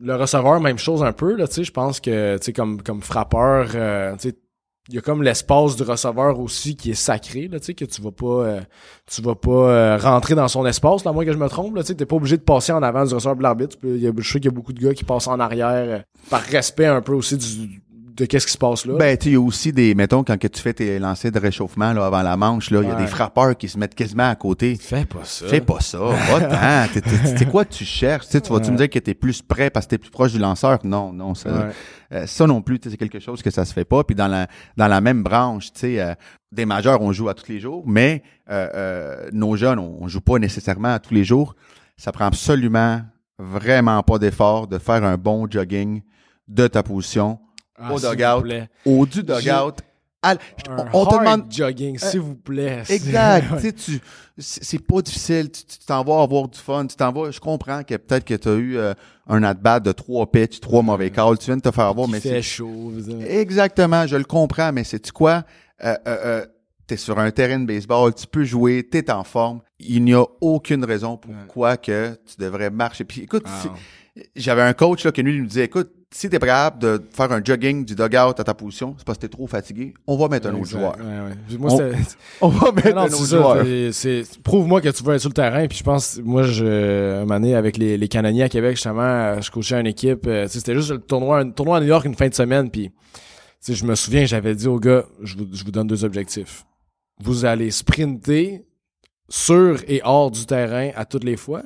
Le 0.00 0.16
receveur, 0.16 0.58
même 0.60 0.78
chose 0.78 1.04
un 1.04 1.12
peu 1.12 1.36
là, 1.36 1.46
tu 1.46 1.54
sais, 1.54 1.64
je 1.64 1.70
pense 1.70 2.00
que 2.00 2.38
tu 2.38 2.46
sais 2.46 2.52
comme 2.52 2.82
comme 2.82 3.02
frappeur, 3.02 3.70
euh, 3.76 4.16
tu 4.16 4.30
sais 4.30 4.36
il 4.88 4.94
y 4.94 4.98
a 4.98 5.00
comme 5.00 5.22
l'espace 5.22 5.76
du 5.76 5.82
receveur 5.82 6.38
aussi 6.38 6.76
qui 6.76 6.90
est 6.90 6.94
sacré 6.94 7.48
là, 7.48 7.58
tu 7.58 7.66
sais 7.66 7.74
que 7.74 7.84
tu 7.84 8.00
vas 8.02 8.12
pas 8.12 8.26
euh, 8.26 8.60
tu 9.06 9.22
vas 9.22 9.34
pas 9.34 9.50
euh, 9.50 9.98
rentrer 9.98 10.34
dans 10.34 10.48
son 10.48 10.64
espace 10.66 11.04
là, 11.04 11.10
à 11.10 11.14
moins 11.14 11.24
que 11.24 11.32
je 11.32 11.38
me 11.38 11.48
trompe 11.48 11.74
là, 11.76 11.82
tu 11.82 11.88
sais, 11.88 11.94
t'es 11.94 12.06
pas 12.06 12.16
obligé 12.16 12.36
de 12.36 12.42
passer 12.42 12.72
en 12.72 12.82
avant 12.82 13.04
du 13.04 13.14
receveur 13.14 13.36
de 13.36 13.42
l'arbitre, 13.42 13.76
je 13.82 14.22
sais 14.22 14.38
qu'il 14.38 14.44
y 14.46 14.48
a 14.48 14.50
beaucoup 14.52 14.72
de 14.72 14.80
gars 14.80 14.94
qui 14.94 15.04
passent 15.04 15.28
en 15.28 15.40
arrière 15.40 15.70
euh, 15.72 15.98
par 16.30 16.42
respect 16.42 16.86
un 16.86 17.02
peu 17.02 17.12
aussi 17.12 17.36
du 17.36 17.82
de 18.16 18.24
qu'est-ce 18.24 18.46
qui 18.46 18.52
se 18.52 18.58
passe 18.58 18.86
là? 18.86 18.94
Ben, 18.98 19.16
tu 19.16 19.24
sais, 19.24 19.30
il 19.30 19.32
y 19.34 19.36
a 19.36 19.40
aussi 19.40 19.72
des, 19.72 19.94
mettons, 19.94 20.24
quand 20.24 20.38
que 20.38 20.48
tu 20.48 20.60
fais 20.60 20.72
tes 20.72 20.98
lancers 20.98 21.30
de 21.30 21.38
réchauffement 21.38 21.92
là, 21.92 22.06
avant 22.06 22.22
la 22.22 22.36
manche, 22.36 22.70
là, 22.70 22.80
il 22.82 22.88
y 22.88 22.90
a 22.90 22.94
des 22.94 23.06
frappeurs 23.06 23.56
qui 23.56 23.68
se 23.68 23.78
mettent 23.78 23.94
quasiment 23.94 24.28
à 24.30 24.34
côté. 24.34 24.76
Fais 24.80 25.04
pas 25.04 25.24
ça. 25.24 25.46
Fais 25.46 25.60
pas 25.60 25.80
ça, 25.80 25.98
va-t'en. 25.98 27.00
C'est 27.36 27.50
quoi 27.50 27.64
tu 27.64 27.84
cherches? 27.84 28.28
Tu 28.28 28.38
vas-tu 28.38 28.50
Ouais. 28.66 28.70
me 28.70 28.76
dire 28.76 28.90
que 28.90 28.98
t'es 28.98 29.14
plus 29.14 29.42
prêt 29.42 29.70
parce 29.70 29.86
que 29.86 29.90
t'es 29.90 29.98
plus 29.98 30.10
proche 30.10 30.32
du 30.32 30.38
lanceur? 30.38 30.78
Non, 30.84 31.12
non, 31.12 31.34
ça, 31.34 31.50
Ouais. 31.52 31.64
euh, 32.12 32.26
ça 32.26 32.46
non 32.46 32.62
plus, 32.62 32.78
c'est 32.82 32.96
quelque 32.96 33.18
chose 33.20 33.42
que 33.42 33.50
ça 33.50 33.64
se 33.64 33.72
fait 33.72 33.84
pas. 33.84 34.02
Puis 34.04 34.14
dans 34.16 34.28
la 34.28 34.46
dans 34.76 34.88
la 34.88 35.00
même 35.00 35.22
branche, 35.22 35.72
tu 35.72 35.80
sais, 35.80 36.00
euh, 36.00 36.14
des 36.52 36.64
majeurs, 36.66 37.02
on 37.02 37.12
joue 37.12 37.28
à 37.28 37.34
tous 37.34 37.48
les 37.50 37.60
jours, 37.60 37.82
mais 37.86 38.22
euh, 38.50 38.68
euh, 38.74 39.28
nos 39.32 39.56
jeunes, 39.56 39.78
on, 39.78 39.98
on 40.00 40.08
joue 40.08 40.20
pas 40.20 40.38
nécessairement 40.38 40.94
à 40.94 40.98
tous 40.98 41.12
les 41.14 41.24
jours. 41.24 41.54
Ça 41.96 42.12
prend 42.12 42.24
absolument 42.26 43.00
vraiment 43.38 44.02
pas 44.02 44.18
d'effort 44.18 44.66
de 44.66 44.78
faire 44.78 45.04
un 45.04 45.16
bon 45.16 45.46
jogging 45.50 46.02
de 46.48 46.66
ta 46.68 46.82
position 46.82 47.38
Ah, 47.78 47.92
au 47.92 47.96
vous 47.98 48.08
dugout, 48.10 48.42
plaît. 48.42 48.68
au 48.84 49.06
du 49.06 49.22
dugout. 49.22 49.76
à 50.22 50.32
l- 50.32 50.38
Un 50.68 50.86
on, 50.92 51.06
te 51.06 51.14
demande 51.18 51.44
jogging, 51.52 51.98
s'il 51.98 52.20
vous 52.20 52.34
plaît. 52.36 52.82
Exact. 52.88 53.50
Ouais. 53.62 53.72
Tu 53.72 54.00
c'est 54.38 54.78
pas 54.84 55.00
difficile. 55.02 55.50
Tu 55.50 55.64
t'en 55.86 56.02
vas 56.04 56.22
avoir 56.22 56.48
du 56.48 56.58
fun. 56.58 56.86
Tu 56.86 56.96
t'en 56.96 57.12
vas. 57.12 57.30
Je 57.30 57.40
comprends 57.40 57.82
que 57.82 57.94
peut-être 57.96 58.24
que 58.24 58.34
tu 58.34 58.48
as 58.48 58.54
eu 58.54 58.76
euh, 58.76 58.92
un 59.28 59.42
at-bat 59.42 59.80
de 59.80 59.92
trois 59.92 60.30
pitches, 60.30 60.60
trois 60.60 60.82
mauvais 60.82 61.10
calls. 61.10 61.38
Tu 61.38 61.46
viens 61.46 61.56
de 61.56 61.62
te 61.62 61.70
faire 61.70 61.84
avoir, 61.86 62.08
mais 62.08 62.20
c'est 62.20 62.42
chaud. 62.42 62.92
exactement. 63.28 64.06
Je 64.06 64.16
le 64.16 64.24
comprends, 64.24 64.72
mais 64.72 64.84
c'est 64.84 65.00
tu 65.00 65.12
quoi? 65.12 65.44
Euh, 65.84 65.94
euh, 66.06 66.16
euh, 66.24 66.46
T'es 66.86 66.96
sur 66.96 67.18
un 67.18 67.28
terrain 67.32 67.58
de 67.58 67.66
baseball, 67.66 68.14
tu 68.14 68.28
peux 68.28 68.44
jouer, 68.44 68.86
t'es 68.88 69.10
en 69.10 69.24
forme. 69.24 69.60
Il 69.80 70.04
n'y 70.04 70.14
a 70.14 70.22
aucune 70.40 70.84
raison 70.84 71.16
pourquoi 71.16 71.76
que 71.76 72.16
tu 72.24 72.36
devrais 72.40 72.70
marcher. 72.70 73.02
Puis 73.04 73.22
écoute, 73.22 73.42
Ah, 73.44 73.74
j'avais 74.36 74.62
un 74.62 74.72
coach 74.72 75.04
là, 75.04 75.10
qui 75.10 75.22
lui 75.22 75.40
nous 75.40 75.46
disait, 75.46 75.64
écoute, 75.64 75.90
si 76.14 76.30
t'es 76.30 76.38
capable 76.38 76.78
de 76.80 77.02
faire 77.12 77.30
un 77.32 77.42
jogging 77.44 77.84
du 77.84 77.94
dugout 77.94 78.16
à 78.16 78.32
ta 78.44 78.54
position, 78.54 78.94
c'est 78.96 79.04
parce 79.04 79.18
que 79.18 79.22
t'es 79.22 79.28
trop 79.28 79.46
fatigué, 79.46 79.92
on 80.06 80.16
va 80.16 80.28
mettre 80.28 80.46
un 80.48 80.54
autre 80.54 80.64
joueur. 80.66 80.96
Ouais, 80.98 81.04
ouais. 81.04 81.58
Moi, 81.58 81.72
On- 81.72 81.92
On 82.42 82.48
va 82.48 82.72
mettre 82.72 82.94
Non, 82.94 83.02
un 83.02 83.04
autre 83.06 83.16
ça, 83.26 83.36
joueur. 83.36 83.66
c'est- 83.92 84.40
Prouve-moi 84.42 84.80
que 84.80 84.88
tu 84.88 85.02
veux 85.02 85.14
être 85.14 85.20
sur 85.20 85.30
le 85.30 85.34
terrain. 85.34 85.66
Puis 85.66 85.78
je 85.78 85.82
pense, 85.84 86.18
moi, 86.22 86.42
je, 86.44 87.24
donné, 87.26 87.54
avec 87.54 87.76
les, 87.76 87.98
les 87.98 88.08
canonniers 88.08 88.44
à 88.44 88.48
Québec, 88.48 88.76
justement, 88.76 89.40
je 89.40 89.50
coachais 89.50 89.78
une 89.80 89.86
équipe. 89.88 90.26
euh, 90.26 90.46
C'était 90.48 90.74
juste 90.74 90.90
le 90.90 90.98
tournoi, 91.00 91.40
un 91.40 91.50
tournoi 91.50 91.78
à 91.78 91.80
New 91.80 91.86
York 91.88 92.04
une 92.06 92.14
fin 92.14 92.28
de 92.28 92.34
semaine. 92.34 92.70
Puis, 92.70 92.90
je 93.68 93.84
me 93.84 93.94
souviens, 93.96 94.24
j'avais 94.26 94.54
dit 94.54 94.68
aux 94.68 94.78
gars, 94.78 95.04
je 95.22 95.36
vous, 95.36 95.46
je 95.52 95.64
vous 95.64 95.72
donne 95.72 95.88
deux 95.88 96.04
objectifs. 96.04 96.64
Vous 97.20 97.44
allez 97.44 97.70
sprinter 97.72 98.64
sur 99.28 99.80
et 99.88 100.00
hors 100.04 100.30
du 100.30 100.46
terrain 100.46 100.90
à 100.94 101.04
toutes 101.04 101.24
les 101.24 101.36
fois. 101.36 101.62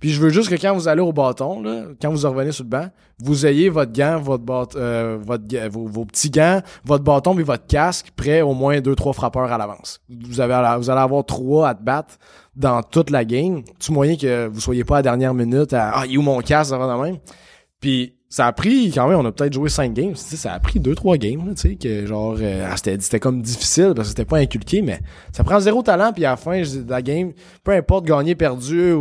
Puis 0.00 0.10
je 0.10 0.20
veux 0.20 0.30
juste 0.30 0.48
que 0.48 0.54
quand 0.60 0.74
vous 0.74 0.88
allez 0.88 1.00
au 1.00 1.12
bâton, 1.12 1.62
là, 1.62 1.84
quand 2.00 2.10
vous 2.12 2.28
revenez 2.28 2.50
sur 2.50 2.64
le 2.64 2.70
banc, 2.70 2.86
vous 3.22 3.46
ayez 3.46 3.68
votre 3.68 3.92
gant, 3.92 4.18
votre 4.18 4.42
bât- 4.44 4.76
euh, 4.76 5.18
votre 5.20 5.44
vos, 5.68 6.04
petits 6.04 6.30
gants, 6.30 6.60
votre 6.84 7.04
bâton 7.04 7.38
et 7.38 7.42
votre 7.42 7.66
casque 7.66 8.10
prêt 8.16 8.40
au 8.40 8.52
moins 8.52 8.80
deux 8.80 8.96
trois 8.96 9.12
frappeurs 9.12 9.52
à 9.52 9.58
l'avance. 9.58 10.00
Vous 10.08 10.40
avez 10.40 10.54
vous 10.78 10.90
allez 10.90 11.00
avoir 11.00 11.24
trois 11.24 11.68
à 11.68 11.74
te 11.74 11.82
battre 11.82 12.16
dans 12.56 12.82
toute 12.82 13.10
la 13.10 13.24
game. 13.24 13.62
Tu 13.78 13.92
moyen 13.92 14.16
que 14.16 14.48
vous 14.48 14.60
soyez 14.60 14.84
pas 14.84 14.96
à 14.96 14.98
la 14.98 15.02
dernière 15.02 15.34
minute 15.34 15.72
à 15.72 15.92
ah 15.94 16.06
il 16.06 16.14
est 16.14 16.16
où 16.16 16.22
mon 16.22 16.40
casque 16.40 16.72
va 16.72 16.96
de 16.96 17.02
même. 17.02 17.18
Puis 17.80 18.14
ça 18.28 18.46
a 18.46 18.52
pris 18.52 18.90
quand 18.92 19.08
même 19.08 19.18
on 19.18 19.24
a 19.26 19.30
peut-être 19.30 19.52
joué 19.52 19.68
cinq 19.68 19.92
games, 19.92 20.14
tu 20.14 20.18
sais, 20.18 20.36
ça 20.36 20.54
a 20.54 20.58
pris 20.58 20.80
deux 20.80 20.94
trois 20.94 21.18
games, 21.18 21.46
là, 21.46 21.54
tu 21.54 21.68
sais 21.68 21.76
que 21.76 22.06
genre 22.06 22.34
euh, 22.40 22.66
ah, 22.66 22.76
c'était 22.76 23.20
comme 23.20 23.42
difficile 23.42 23.92
parce 23.94 24.08
que 24.08 24.10
c'était 24.16 24.24
pas 24.24 24.38
inculqué 24.38 24.80
mais 24.80 25.00
ça 25.32 25.44
prend 25.44 25.60
zéro 25.60 25.82
talent 25.82 26.12
puis 26.14 26.24
à 26.24 26.30
la 26.30 26.36
fin 26.36 26.62
de 26.62 26.88
la 26.90 27.02
game, 27.02 27.32
peu 27.62 27.72
importe 27.72 28.06
gagner 28.06 28.34
perdu 28.34 28.94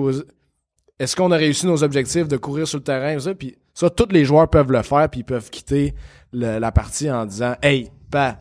est-ce 1.01 1.15
qu'on 1.15 1.31
a 1.31 1.35
réussi 1.37 1.65
nos 1.67 1.83
objectifs 1.83 2.27
de 2.27 2.37
courir 2.37 2.67
sur 2.67 2.77
le 2.79 2.83
terrain 2.83 3.17
ça? 3.19 3.33
Puis 3.35 3.55
ça 3.73 3.89
tous 3.89 4.09
les 4.11 4.25
joueurs 4.25 4.49
peuvent 4.49 4.71
le 4.71 4.81
faire 4.83 5.09
puis 5.09 5.21
ils 5.21 5.23
peuvent 5.23 5.49
quitter 5.49 5.93
le- 6.33 6.59
la 6.59 6.71
partie 6.71 7.09
en 7.09 7.25
disant 7.25 7.55
hey 7.61 7.89
pas 8.09 8.39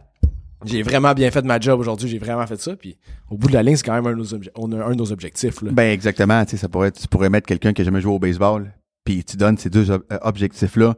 j'ai 0.65 0.83
vraiment 0.83 1.15
bien 1.15 1.31
fait 1.31 1.41
de 1.43 1.47
ma 1.47 1.59
job 1.59 1.81
aujourd'hui 1.81 2.09
j'ai 2.09 2.19
vraiment 2.19 2.47
fait 2.47 2.61
ça 2.61 2.77
puis 2.77 2.99
au 3.31 3.37
bout 3.39 3.49
de 3.49 3.55
la 3.55 3.63
ligne 3.63 3.77
c'est 3.77 3.85
quand 3.87 3.95
même 3.95 4.07
un 4.07 4.11
de 4.13 4.17
nos, 4.17 4.25
obje- 4.25 4.51
on 4.57 4.71
a 4.73 4.85
un 4.85 4.91
de 4.91 4.97
nos 4.97 5.11
objectifs 5.13 5.63
là. 5.63 5.71
Ben 5.73 5.91
exactement, 5.91 6.45
tu 6.45 6.51
sais, 6.53 6.57
ça 6.59 6.69
pourrait 6.69 6.91
tu 6.93 7.07
pourrais 7.09 7.31
mettre 7.31 7.47
quelqu'un 7.47 7.73
qui 7.73 7.81
a 7.83 7.85
jamais 7.85 8.01
joué 8.03 8.13
au 8.13 8.19
baseball, 8.19 8.71
puis 9.05 9.25
tu 9.25 9.37
donnes 9.39 9.57
ces 9.57 9.71
deux 9.71 9.91
ob- 9.91 10.05
euh, 10.13 10.19
objectifs-là, 10.23 10.95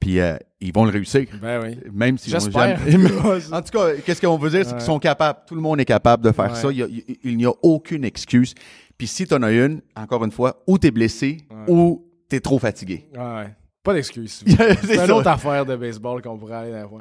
puis 0.00 0.20
euh, 0.20 0.36
ils 0.60 0.72
vont 0.72 0.84
le 0.86 0.90
réussir. 0.90 1.26
ben 1.42 1.60
oui 1.62 1.78
Même 1.92 2.16
j'espère 2.24 2.78
jamais... 2.88 3.10
en 3.52 3.60
tout 3.62 3.76
cas, 3.78 3.92
qu'est-ce 4.06 4.20
qu'on 4.22 4.38
veut 4.38 4.48
dire, 4.50 4.64
c'est 4.64 4.70
Ouais. 4.72 4.76
qu'ils 4.78 4.86
sont 4.86 4.98
capables. 4.98 5.40
Tout 5.46 5.54
le 5.54 5.60
monde 5.60 5.78
est 5.80 5.84
capable 5.84 6.24
de 6.24 6.32
faire 6.32 6.52
Ouais. 6.52 6.58
ça. 6.58 6.68
A- 6.68 6.72
il 7.24 7.36
n'y 7.36 7.44
a 7.44 7.52
aucune 7.62 8.04
excuse. 8.04 8.54
Puis 8.98 9.06
si 9.06 9.26
tu 9.26 9.34
en 9.34 9.42
as 9.42 9.50
une, 9.52 9.80
encore 9.96 10.24
une 10.24 10.30
fois, 10.30 10.62
ou 10.66 10.78
t'es 10.78 10.90
blessé, 10.90 11.38
Ouais. 11.50 11.72
ou 11.72 12.04
t'es 12.28 12.40
trop 12.40 12.58
fatigué. 12.58 13.06
Ouais. 13.14 13.48
Pas 13.82 13.92
d'excuses. 13.94 14.42
C'est 14.84 15.04
une 15.04 15.10
autre 15.10 15.28
affaire 15.28 15.66
de 15.66 15.76
baseball 15.76 16.22
qu'on 16.22 16.38
pourrait 16.38 16.54
aller 16.54 16.72
dans 16.72 17.00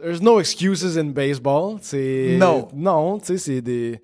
There's 0.00 0.20
no 0.22 0.40
excuses 0.40 0.96
in 0.98 1.06
baseball. 1.06 1.78
C'est. 1.80 2.36
Non. 2.38 2.68
Non, 2.74 3.18
tu 3.18 3.26
sais, 3.26 3.38
c'est 3.38 3.60
des. 3.60 4.00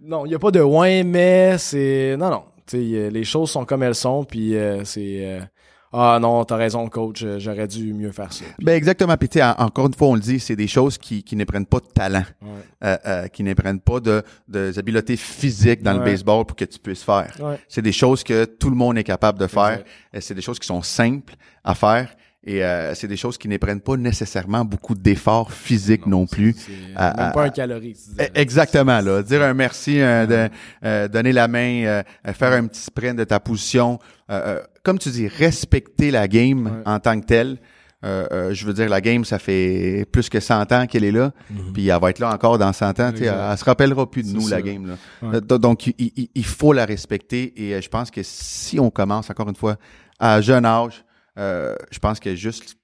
Non, 0.00 0.24
il 0.26 0.30
n'y 0.30 0.34
a 0.34 0.38
pas 0.38 0.50
de 0.50 0.60
ouais, 0.60 1.02
mais 1.02 1.56
c'est. 1.58 2.16
Non, 2.18 2.30
non. 2.30 2.42
Les 2.72 3.24
choses 3.24 3.50
sont 3.50 3.64
comme 3.64 3.82
elles 3.82 3.94
sont, 3.94 4.24
puis 4.24 4.54
euh, 4.56 4.84
c'est. 4.84 5.24
euh, 5.24 5.40
Ah 5.92 6.18
non, 6.20 6.44
t'as 6.44 6.54
raison, 6.56 6.88
coach, 6.88 7.22
euh, 7.24 7.38
j'aurais 7.40 7.66
dû 7.66 7.92
mieux 7.92 8.12
faire 8.12 8.32
ça. 8.32 8.44
Ben 8.62 8.74
exactement. 8.76 9.16
Puis 9.16 9.28
encore 9.42 9.86
une 9.88 9.94
fois, 9.94 10.08
on 10.08 10.14
le 10.14 10.20
dit, 10.20 10.38
c'est 10.38 10.54
des 10.54 10.68
choses 10.68 10.96
qui, 10.98 11.24
qui 11.24 11.34
ne 11.34 11.44
prennent 11.44 11.66
pas 11.66 11.80
de 11.80 11.86
talent, 11.92 12.22
Ouais. 12.42 12.48
euh, 12.84 12.96
euh, 13.06 13.26
qui 13.28 13.42
ne 13.42 13.54
prennent 13.54 13.80
pas 13.80 13.98
de, 13.98 14.22
de 14.46 14.72
habiletés 14.78 15.16
physiques 15.16 15.82
dans 15.82 15.94
le 15.94 16.00
baseball 16.04 16.44
pour 16.46 16.56
que 16.56 16.64
tu 16.64 16.78
puisses 16.78 17.02
faire. 17.02 17.32
Ouais. 17.40 17.58
C'est 17.68 17.82
des 17.82 17.92
choses 17.92 18.22
que 18.22 18.44
tout 18.44 18.70
le 18.70 18.76
monde 18.76 18.98
est 18.98 19.04
capable 19.04 19.38
de 19.40 19.46
faire. 19.48 19.82
Euh, 20.14 20.18
C'est 20.20 20.34
des 20.34 20.42
choses 20.42 20.58
qui 20.60 20.66
sont 20.68 20.82
simples 20.82 21.34
à 21.64 21.74
faire. 21.74 22.14
Et 22.42 22.64
euh, 22.64 22.94
c'est 22.94 23.06
des 23.06 23.18
choses 23.18 23.36
qui 23.36 23.48
ne 23.48 23.58
prennent 23.58 23.82
pas 23.82 23.98
nécessairement 23.98 24.64
beaucoup 24.64 24.94
d'efforts 24.94 25.52
physiques 25.52 26.06
non, 26.06 26.24
plus. 26.26 26.54
C'est 26.56 26.72
Ah, 26.96 27.12
même 27.14 27.32
pas 27.32 27.44
un 27.44 27.50
calorie. 27.50 27.94
Eh, 28.18 28.40
Exactement, 28.40 28.98
là. 29.02 29.22
Dire 29.22 29.42
un 29.42 29.52
merci, 29.52 30.00
euh, 30.00 30.24
de, 30.26 30.48
euh, 30.82 31.06
donner 31.08 31.32
la 31.32 31.48
main, 31.48 31.82
euh, 31.84 32.02
euh, 32.26 32.32
faire 32.32 32.52
un 32.52 32.66
petit 32.66 32.80
sprint 32.80 33.18
de 33.18 33.24
ta 33.24 33.40
position. 33.40 33.98
Comme 34.82 34.98
tu 34.98 35.10
dis, 35.10 35.28
respecter 35.28 36.10
la 36.10 36.26
game 36.28 36.66
Ouais. 36.66 36.72
en 36.86 36.98
tant 37.00 37.20
que 37.20 37.26
telle. 37.26 37.58
Euh, 38.02 38.26
euh, 38.32 38.54
je 38.54 38.64
veux 38.64 38.72
dire, 38.72 38.88
la 38.88 39.02
game, 39.02 39.26
ça 39.26 39.38
fait 39.38 40.06
plus 40.10 40.30
que 40.30 40.40
100 40.40 40.72
ans 40.72 40.86
qu'elle 40.86 41.04
est 41.04 41.12
là. 41.12 41.32
Puis 41.74 41.88
elle 41.88 42.00
va 42.00 42.08
être 42.08 42.18
là 42.18 42.32
encore 42.32 42.56
dans 42.56 42.72
100 42.72 42.98
ans. 42.98 43.12
Elle, 43.14 43.24
elle 43.24 43.58
se 43.58 43.64
rappellera 43.64 44.10
plus 44.10 44.22
de 44.22 44.34
nous, 44.34 44.48
ça. 44.48 44.56
la 44.56 44.62
game. 44.62 44.86
Là. 44.86 44.94
Ouais. 45.22 45.36
Euh, 45.36 45.40
do- 45.42 45.58
Donc, 45.58 45.86
il, 45.86 45.94
il- 45.98 46.30
il 46.34 46.44
faut 46.46 46.72
la 46.72 46.86
respecter. 46.86 47.52
Et 47.62 47.82
je 47.82 47.88
pense 47.90 48.10
que 48.10 48.22
si 48.24 48.80
on 48.80 48.88
commence, 48.90 49.28
encore 49.28 49.50
une 49.50 49.54
fois, 49.56 49.76
à 50.18 50.40
jeune 50.40 50.64
âge, 50.64 51.04
euh, 51.38 51.74
je 51.90 51.98
pense 51.98 52.18
que 52.20 52.34
juste 52.34 52.76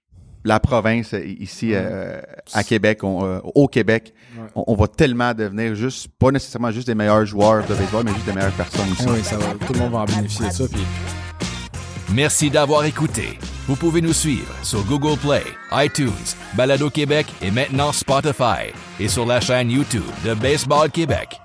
la 0.44 0.60
province 0.60 1.14
ici 1.40 1.74
à 1.74 2.62
Québec, 2.62 3.02
on, 3.02 3.40
au 3.54 3.68
Québec, 3.68 4.12
Ouais. 4.38 4.44
on, 4.54 4.64
on 4.66 4.74
va 4.74 4.86
tellement 4.86 5.32
devenir 5.32 5.74
juste, 5.74 6.08
pas 6.18 6.30
nécessairement 6.30 6.70
juste 6.70 6.86
des 6.88 6.94
meilleurs 6.94 7.24
joueurs 7.24 7.66
de 7.66 7.74
baseball, 7.74 8.04
mais 8.04 8.12
juste 8.12 8.26
des 8.26 8.32
meilleures 8.34 8.52
personnes 8.52 8.92
aussi. 8.92 9.06
Ah 9.08 9.12
oui, 9.14 9.24
ça 9.24 9.38
va, 9.38 9.54
tout 9.66 9.72
le 9.72 9.78
monde 9.78 9.92
va 9.92 9.98
en 10.00 10.04
bénéficier 10.04 10.46
de 10.46 10.52
ça. 10.52 10.64
Puis 10.70 10.82
Merci 12.14 12.50
d'avoir 12.50 12.84
écouté. 12.84 13.38
Vous 13.66 13.74
pouvez 13.74 14.00
nous 14.00 14.12
suivre 14.12 14.54
sur 14.62 14.84
Google 14.84 15.18
Play, 15.18 15.42
iTunes, 15.72 16.12
Balado 16.54 16.88
Québec 16.88 17.26
et 17.42 17.50
maintenant 17.50 17.92
Spotify 17.92 18.72
et 19.00 19.08
sur 19.08 19.26
la 19.26 19.40
chaîne 19.40 19.70
YouTube 19.70 20.04
de 20.24 20.34
Baseball 20.34 20.90
Québec. 20.90 21.40